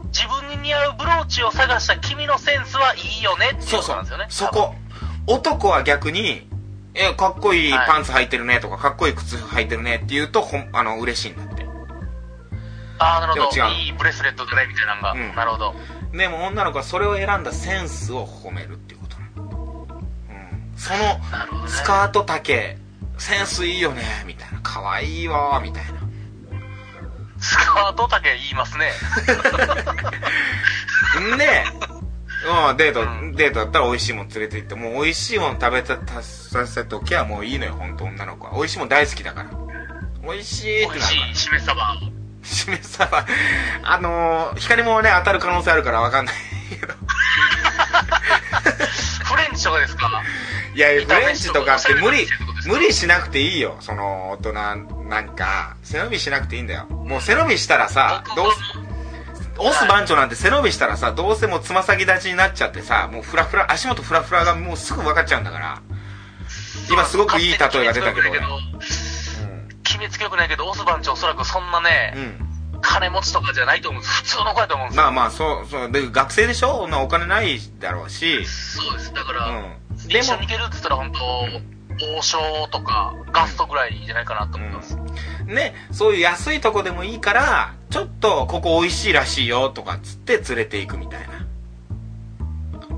[0.07, 4.53] 自分に似合うブローチを探した君のセンスはいいよねっていうそうそうことなんですよね。
[4.53, 4.75] そこ。
[5.29, 6.49] 男は逆に
[6.95, 7.87] えかっこいいはい。
[7.87, 11.58] パンツ履いてるねとか、かっこいい靴履いてるねって言うとほんあの嬉しいんだって
[12.99, 13.67] ああ、なるほど。
[13.69, 15.13] いいブレスレットだね、みたいなのが。
[15.13, 15.75] うんなるほど。
[16.13, 19.87] でも女の子はそれを選んだセンスを褒めるっていうことなの、
[20.31, 21.69] うん、その。
[21.69, 22.77] スカート丈
[23.19, 25.99] センスいいよねみたいな可愛いわみたいな
[27.41, 28.91] スカート丈言いますね。
[31.35, 31.65] んで、
[32.71, 38.55] うん、デート、うんデートだったら美味しいもん連れて行って、もう美味しいもん食べたさせときゃもういいのよ、本当女の子は。
[38.55, 39.51] 美味しいもん大好きだから。
[40.23, 41.13] 美味しいってなるから。
[41.13, 42.18] 美味しいしめ鯖。
[42.49, 43.27] しめ鯖、
[43.83, 46.35] あのー、光もね、当たる可能性あるからわかんない
[46.71, 46.95] けど。
[49.25, 50.23] フレンチとかですか？
[50.75, 52.27] いや、フレンチとかって無理
[52.67, 53.77] 無理しなくていいよ。
[53.81, 56.87] その、大人なんか、背伸びしなくていいんだよ。
[56.87, 58.59] もう背伸びしたらさ、どうす、
[59.59, 65.83] オス番長なんて背伸びしたらさ、どうせもうつま先立ちになっちゃってさ、もうフラフラ、足元フラフラがもうすぐ分かっちゃうんだから。
[66.91, 68.41] 今すごくいい例えが出たけど、俺。
[69.99, 72.23] 決めつけよくないけど、オス番長おそらくそんなね、うん。
[72.23, 72.49] うん。
[72.81, 74.15] 金持ちとかじゃないと思うんです。
[74.23, 75.03] 普通の子やと思うんですよ。
[75.03, 75.91] まあまあ、そう、そう。
[75.91, 76.87] で、学生でしょ？
[76.87, 78.47] なお金ないだろうし。
[78.47, 79.13] そうです。
[79.13, 80.09] だから、うん。
[80.09, 81.19] でも一緒に行、けるって言ったら本当、
[82.17, 82.39] 王将
[82.71, 84.97] とかガストぐらいじゃないかなと思います。
[85.45, 91.48] ね、そういう安いとこでもいいから、ちょっとここ美味しいらしいよとかっつって連れて行くみたいな。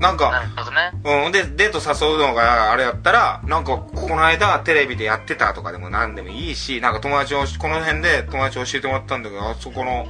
[0.01, 1.25] なんなか、るほどね。
[1.25, 1.77] うん、で、デート
[2.07, 10.07] 誘うのがあれやったら、なんか、この間テレビでやってたとかでも何でもいいし、なんか友達を、この辺で友達教えてもらったんだけど、あそこの、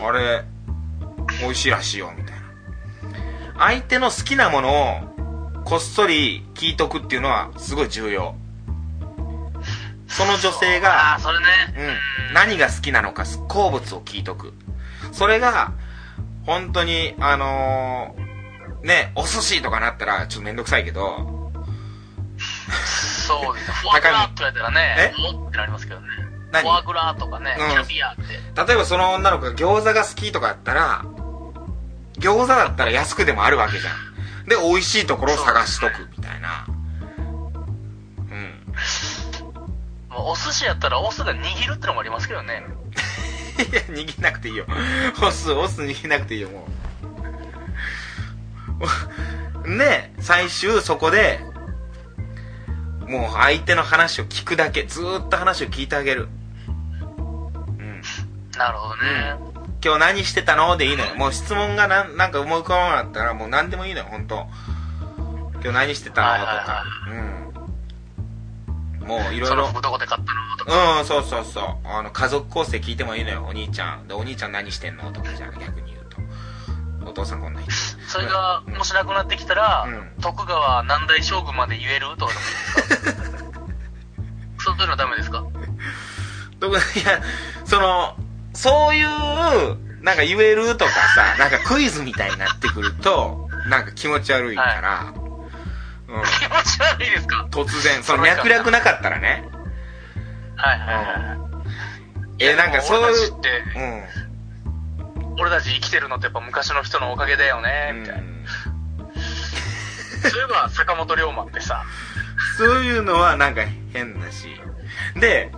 [0.00, 0.44] あれ、
[1.42, 3.58] 美味しいらしいよ、みたいな。
[3.58, 8.34] 相手の好きなものを、こっそり聞いとくっていうのは、すごい重要。
[10.08, 11.44] その女性がああ、、それね。
[12.28, 14.54] うん、何が好きなのか好物を聞いとく
[15.12, 15.72] それが
[16.46, 18.27] 本当にあのー
[18.82, 21.48] ねお寿司とかなったらちょっとめんどくさいけど
[22.38, 23.74] そうですね。
[23.82, 25.34] フォアグラって言われたらね、え？
[25.34, 26.06] おってなりますけどね。
[26.50, 26.62] 何？
[26.62, 28.22] フォアグラとかね、うんキャビアって。
[28.66, 31.02] 例えばその女の子が餃子が好きとかだったら
[32.18, 36.70] 餃子だったら安くでもあるわけじゃんで美味しいところを探しとくみたいなう
[38.34, 38.64] ん
[40.08, 42.64] もうお寿司やったらオスが握るってのもありますけどね。
[43.58, 44.66] いや、握んなくていいよ。
[45.20, 46.77] オス、オス握んなくていいよ、もう。
[49.64, 51.40] で、最終そこで、
[53.06, 56.28] もう相手の話を聞くだけ、ずーっと話を聞いてあげる。
[57.08, 57.12] う
[57.82, 58.02] ん。
[58.56, 59.36] なるほどね。
[59.82, 60.76] 今日何してたの？
[60.76, 61.14] でいいのよ。
[61.14, 64.46] もう質問がなんなんか思い浮かばなかったら、もう何でもいいのよ、本当
[65.54, 66.44] 今日何してたの？
[66.44, 66.84] とか。
[69.00, 69.06] うん。
[69.06, 69.66] もういろいろその。
[69.68, 70.56] 服どこで買ったの？
[70.58, 71.00] とか。
[71.00, 71.64] うん、そうそうそう。
[71.84, 74.08] あの、家族構成聞いてもいいのよ、お兄ちゃん。
[74.08, 75.12] で、お兄ちゃん何してんの？
[75.12, 75.97] とか、じゃあ逆に言うと。
[77.08, 77.70] お父さんこんな人。
[78.06, 80.22] それが、もしなくなってきたら、うん。
[80.22, 83.50] 徳川何代将軍まで言えるとかでもいいですか
[84.60, 85.44] そういうのダメですか？
[86.58, 87.20] どこいや、
[87.64, 88.16] その、
[88.52, 89.06] そういう、
[90.02, 95.12] なんか言えるとかさ、なんかクイズみたいになってくると、なんか気持ち悪いから、
[96.08, 97.46] うん、気持ち悪いですか？
[97.50, 99.48] 突然、その脈略なかったらね。
[100.56, 101.34] はいはいはいは
[102.38, 102.44] い。
[102.44, 103.38] え、なんかそういう、うん。
[105.38, 108.22] 俺たち生きてるのってやっぱ昔の人のおかげだよね、みたいな。
[110.30, 111.84] そういえば坂本龍馬ってさ、
[112.56, 113.62] そういうのはなんか
[113.92, 114.48] 変だし。
[115.18, 115.52] で、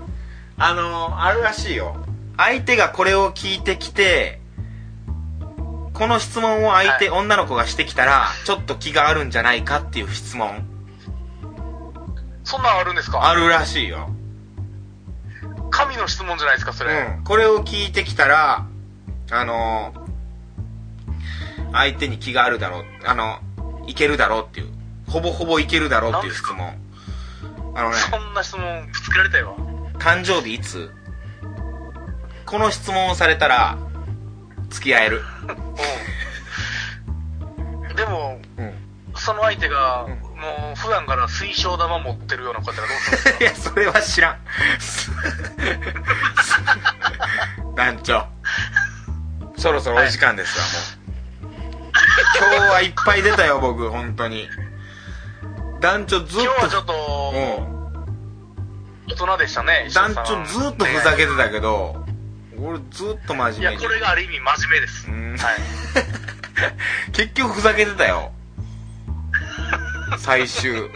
[0.59, 1.97] あのあるらしいよ。
[2.37, 4.41] 相手がこれを聞いてきて、
[5.95, 10.67] この質問を相手、女の子がしてきたらちょっと気があるんじゃないかっていう質問
[12.45, 13.29] そんなんあるんですか？
[13.29, 14.09] あるらしいよ
[15.71, 16.93] 神の質問じゃないですか、それ。
[17.19, 18.67] うんこれを聞いてきたら
[19.33, 19.93] あの
[21.73, 23.39] 相手に気があるだろうあの
[23.87, 24.69] いけるだろうっていう
[25.09, 26.75] ほぼほぼいけるだろうっていう質問。
[27.75, 29.57] あのねそんな質問ぶつけられたよ。
[29.99, 30.91] 誕生日いつ？
[32.47, 33.79] この質問をされたら
[34.71, 35.23] 付き合える。
[37.91, 37.97] うん。
[37.97, 38.73] でも、うん。
[39.15, 40.13] その相手が、うん。
[40.13, 40.19] も
[40.75, 43.41] う普段から水晶玉持ってるような方がどうするんですか？
[43.41, 44.39] いやそれは知らん。
[47.77, 48.27] 団長
[49.61, 50.65] そろそろお時間ですわ、
[51.45, 51.55] もう。
[52.39, 54.49] 今日はいっぱい出たよ僕本当に。
[55.81, 56.95] 団長ずっと今日はちょっと、
[57.35, 59.13] うん。
[59.13, 62.07] 大人でしたね、石団長ずっとふざけてたけど、
[62.59, 63.83] 俺ずっと真いや、面目に。
[63.83, 65.09] これがある意味真面目です。
[65.09, 65.37] うん。
[65.37, 65.57] はい。
[67.13, 68.33] 結局ふざけてたよ。
[70.17, 70.91] 最終。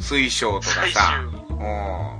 [0.00, 1.56] 水晶とか最さ終。
[1.56, 2.13] うん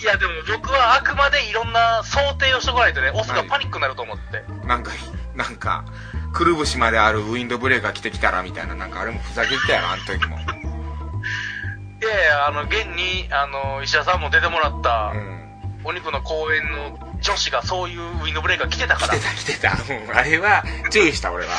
[0.00, 4.44] いや、でも僕はあくまでいろんな想定をしとかないとね、オスがパニックになると思って。
[4.66, 4.92] なんか
[5.34, 5.84] なんか
[6.32, 10.38] くるぶしまであるウィンドブレーカー着てきたらみたいななんかあれもふざけてたやろあの時も。
[12.00, 15.48] いやいや、あの、現に、あの、石田さんも出てもらった、うん。
[15.82, 19.14] お肉の公園の女子がそういうウィンドブレーカー着てたから。
[19.14, 21.50] 来て、た来てた、うん、あれは注意した俺は、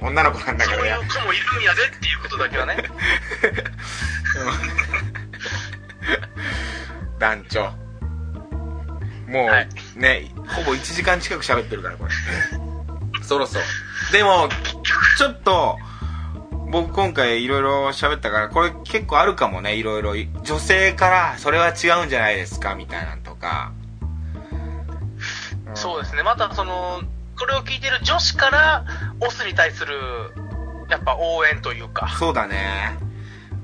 [0.00, 0.08] うん。
[0.08, 2.82] 女の子なんだそういう子もいるんやでっていうことだけはね。
[7.18, 7.70] 団長。
[9.28, 9.68] もう、はい。
[9.96, 12.10] ねほぼ1時間近く喋ってるからこれ。
[13.22, 13.64] そろそろ。
[14.12, 14.48] でも
[15.18, 15.78] ちょっと
[16.70, 23.72] 僕今回いろいろ喋ったからこれ結構あるかもねいろいろ女性からそれは違うんじゃないですかみたいなんとか。
[25.76, 26.22] そうですね。
[26.22, 27.02] また、その、
[27.38, 28.84] これを聞いてる女子から、
[29.20, 29.94] オスに対する、
[30.88, 32.96] やっぱ応援というか、そうだね,、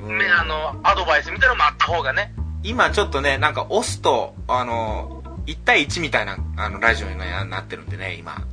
[0.00, 0.18] うん。
[0.18, 8.46] ね、あの、アドバイスみたいなのもあった方がね、今ちょっとねなんかオスとあの1対1みたいなあのラジオにななってるんでね今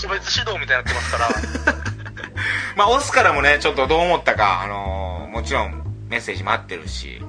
[0.00, 1.28] 個別指導みたいになってますから、
[2.76, 7.22] まあ、オスからもね、ちょっとどう思ったか、あのーもちろんメッセージ待ってるし、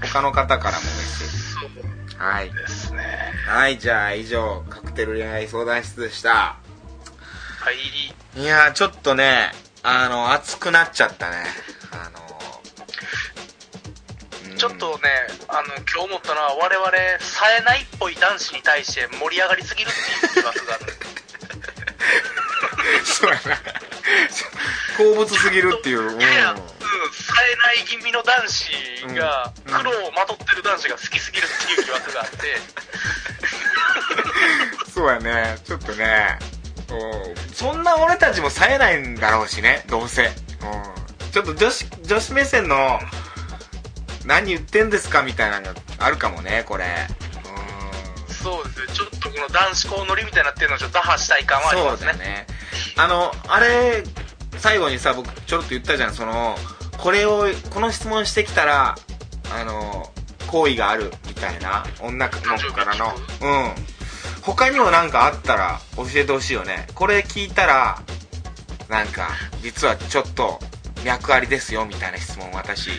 [0.00, 2.16] 他の方からもメッセージ。
[2.16, 2.52] はい。
[2.52, 3.32] ですね。
[3.46, 6.30] はい、じゃあ以上、カクテル恋愛相談室でした。
[6.30, 6.56] は
[8.36, 8.40] い。
[8.40, 9.52] いやー、ちょっとね、
[9.82, 11.36] あの、熱くなっちゃったね。
[11.90, 12.27] あの
[14.58, 15.08] ちょっとね、
[15.46, 20.00] あの、今日思ったのは、我々、冴えないっぽい男子に対して盛り上がりすぎるって
[20.38, 20.92] いう疑惑がある。
[23.06, 23.56] そうやな。
[24.96, 26.00] 好物すぎるっていう。
[26.00, 28.70] うん冴えない気味の男子
[29.14, 32.60] が、うん黒をまとってる男子が好きすぎるっていう疑惑があって、
[34.92, 35.58] そうやね。
[35.64, 36.38] ちょっとね。
[36.90, 36.94] う
[37.50, 40.24] んそんな俺たちも冴えないんだろうしね、どうせ。
[40.24, 40.32] うん
[41.30, 42.98] ちょっと女子、女子目線の、
[44.28, 46.84] 何言ってんですかみたいなのがあるかもね、これ。
[46.84, 52.12] うんそうですね、ちょっとこの男子校乗りみたいになってるのをちょっと打破したい感はありそうますね。
[52.12, 52.46] だね。
[52.96, 54.04] あの、あれ、
[54.58, 56.56] 最後にさ、僕ちょろっと言ったじゃん、その、
[56.98, 58.96] これを、この質問してきたら、
[59.50, 60.12] あの、
[60.46, 63.14] 好意があるみたいな、女の子からの。
[63.40, 63.74] うん。
[64.42, 66.86] 他にもなんかあったら教えてほしいよね。
[66.94, 68.02] これ聞いたら、
[68.88, 69.30] なんか、
[69.62, 70.60] 実はちょっと、
[71.04, 72.90] 脈ありですよ、みたいな質問私、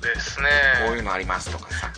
[0.00, 0.48] そうですね。
[0.86, 1.92] こういうのありますとかさ。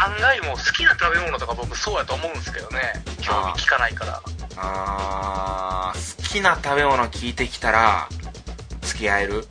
[0.00, 2.78] 案外もう好きな食べ物とか僕そうやと思うんですけどね。
[3.20, 4.22] 興味聞かないから。
[4.56, 8.08] あー好きな食べ物聞いてきたら
[8.82, 9.44] 付き合える？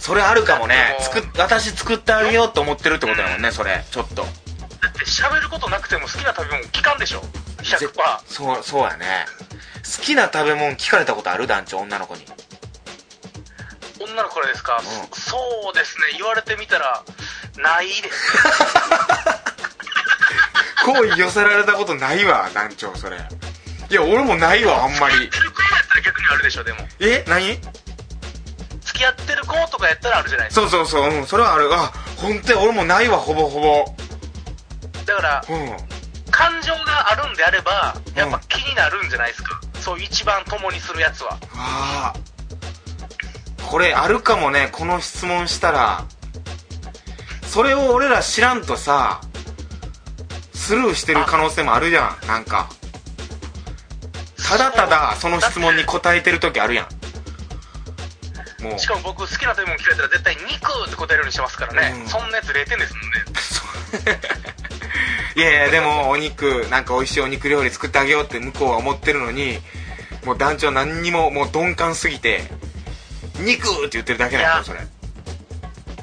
[0.00, 4.28] それあるかもね作っ私作ってあげようと思ってるってことだもんねそれちょっとだっ
[4.92, 7.22] て喋ることなくても好きな食べ物聞かんでしょ
[7.58, 7.78] ?100%。
[7.78, 7.88] ぜ
[8.26, 9.26] そうそうやね
[9.84, 11.46] 好きな食べ物聞かれたことある？
[11.46, 12.24] 団長女の子に
[14.06, 16.16] 女の子からですか、んそうですね。
[16.18, 17.02] 言われてみたら、
[17.58, 18.10] ないですね。
[20.86, 23.16] 好意寄せられたことないわ団長それ
[23.90, 26.78] いや俺もないわあんまり付き合ってる子やったら逆にあるでしょ、でも。
[27.00, 27.24] え？
[27.26, 27.60] 何？
[28.84, 30.68] 付き合ってる子とかやったらあるじゃないですか。
[30.68, 33.94] そうそうそううんそれはあるあ本当に俺もないわほぼほぼ
[35.04, 35.76] だから、うん
[36.30, 39.58] 感情があるんであれば、やっぱ気になるんじゃないですか。
[39.80, 41.30] そう一番共にするやつは。
[41.30, 42.14] わあ
[43.70, 46.04] これあるかもねこの質問したら。
[47.42, 49.20] それを俺ら知らんとさ
[50.52, 52.26] スルーしてる可能性もあるじゃん。
[52.26, 52.68] なんか。
[54.36, 56.88] ただただその質問に答えてる時あるや
[58.60, 58.62] ん。
[58.62, 58.78] もう。
[58.78, 60.46] しかも僕好きな食べ物聞かれたら絶対肉
[60.86, 62.00] って答えるようにしてますからね。
[62.02, 62.08] うん。
[62.08, 64.20] そんなやつ0点ですもんね。
[65.36, 69.58] いやいやでもお肉なんか美味しいお肉料理作ってあげようって向こうは思ってるのに
[70.24, 72.50] もう団長何にももう鈍感すぎて
[73.40, 74.86] 「肉!」って言ってるだけなんですよそれ。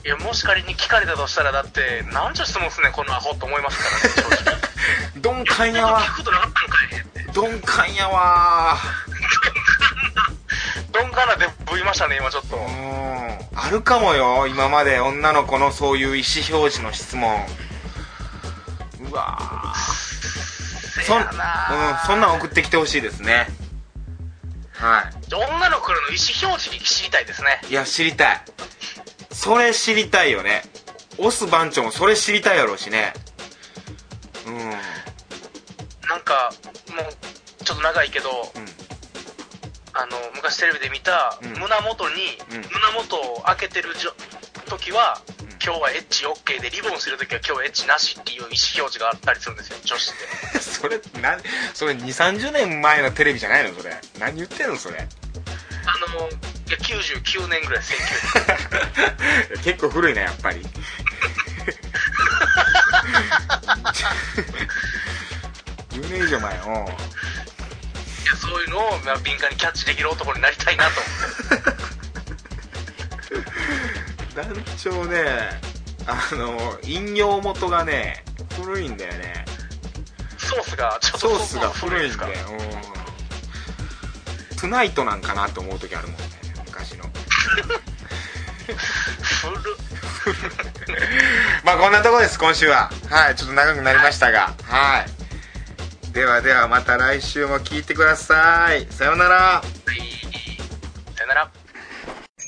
[0.06, 4.64] いや、もし仮に聞かれたとしたら、だって、なんちゅう質問すんねん、このアホと思いますからね、正直。
[5.34, 7.50] 鈍感や聞わくことなかったんかい。
[7.50, 8.78] 鈍感やわ。
[10.92, 12.58] どんかなでぶいましたね、今ちょっと。
[12.58, 13.40] うん。
[13.56, 15.00] あるかもよ今まで。
[15.00, 17.48] 女の子のそういう意思表示の質問。
[19.10, 19.74] うわ
[21.06, 21.28] そん,、うん、
[22.06, 23.48] そんなん送ってきてほしいですね。
[24.74, 27.62] は女の子の意思表示知りたいですね。
[27.68, 28.42] いいや知りたい。
[29.32, 30.64] それ知りたいよね。
[31.18, 33.14] オス番長もそれ知りたいやろうしね。
[34.48, 34.56] うん。
[34.56, 34.74] うん
[36.10, 36.52] なんか、
[36.96, 38.30] もう、ちょっと長いけど、
[39.94, 41.50] あの、昔テレビで見た、うん。
[41.60, 42.16] 胸元に、
[42.52, 42.58] うん。
[42.58, 43.90] 胸元を開けてる
[44.68, 50.16] 時は、うん今日はエッチ OK で、リボンする時は今日はエッチなしっていう意思表示があったりするんですよ、女子っ
[50.52, 50.60] て。
[50.60, 51.38] それな
[51.74, 53.96] それ2 3 0年前のテレビじゃないのそれ。
[54.20, 54.98] 何言ってんのそれ。
[54.98, 56.32] あの、い
[56.70, 60.60] や、99年ぐらい、1900 結構古いねやっぱり。
[65.92, 71.84] 10年以上前うんいや、そういうのを、まあ、敏感にキャッチできる男になりたいなと思って。
[74.36, 74.46] 団
[74.78, 75.24] 長ね
[76.08, 78.24] あの引用元がね
[78.62, 79.46] 古いんだよね。
[80.38, 82.34] ソースがちょっとソースが古いんだよ。
[82.52, 82.58] うん。
[84.58, 86.26] トゥナイトなんかなと思う時あるもんね
[86.66, 87.06] 昔の。
[88.66, 89.60] 古っ。
[91.64, 92.90] まあこんなとこです今週は。
[93.10, 94.54] はいちょっと長くなりましたが。
[94.64, 95.06] は
[96.10, 96.12] い。
[96.14, 98.88] ではではまた来週も聞いてください。
[98.90, 99.36] さようなら。
[99.36, 99.64] は
[99.94, 100.00] い。
[101.16, 101.52] さよなら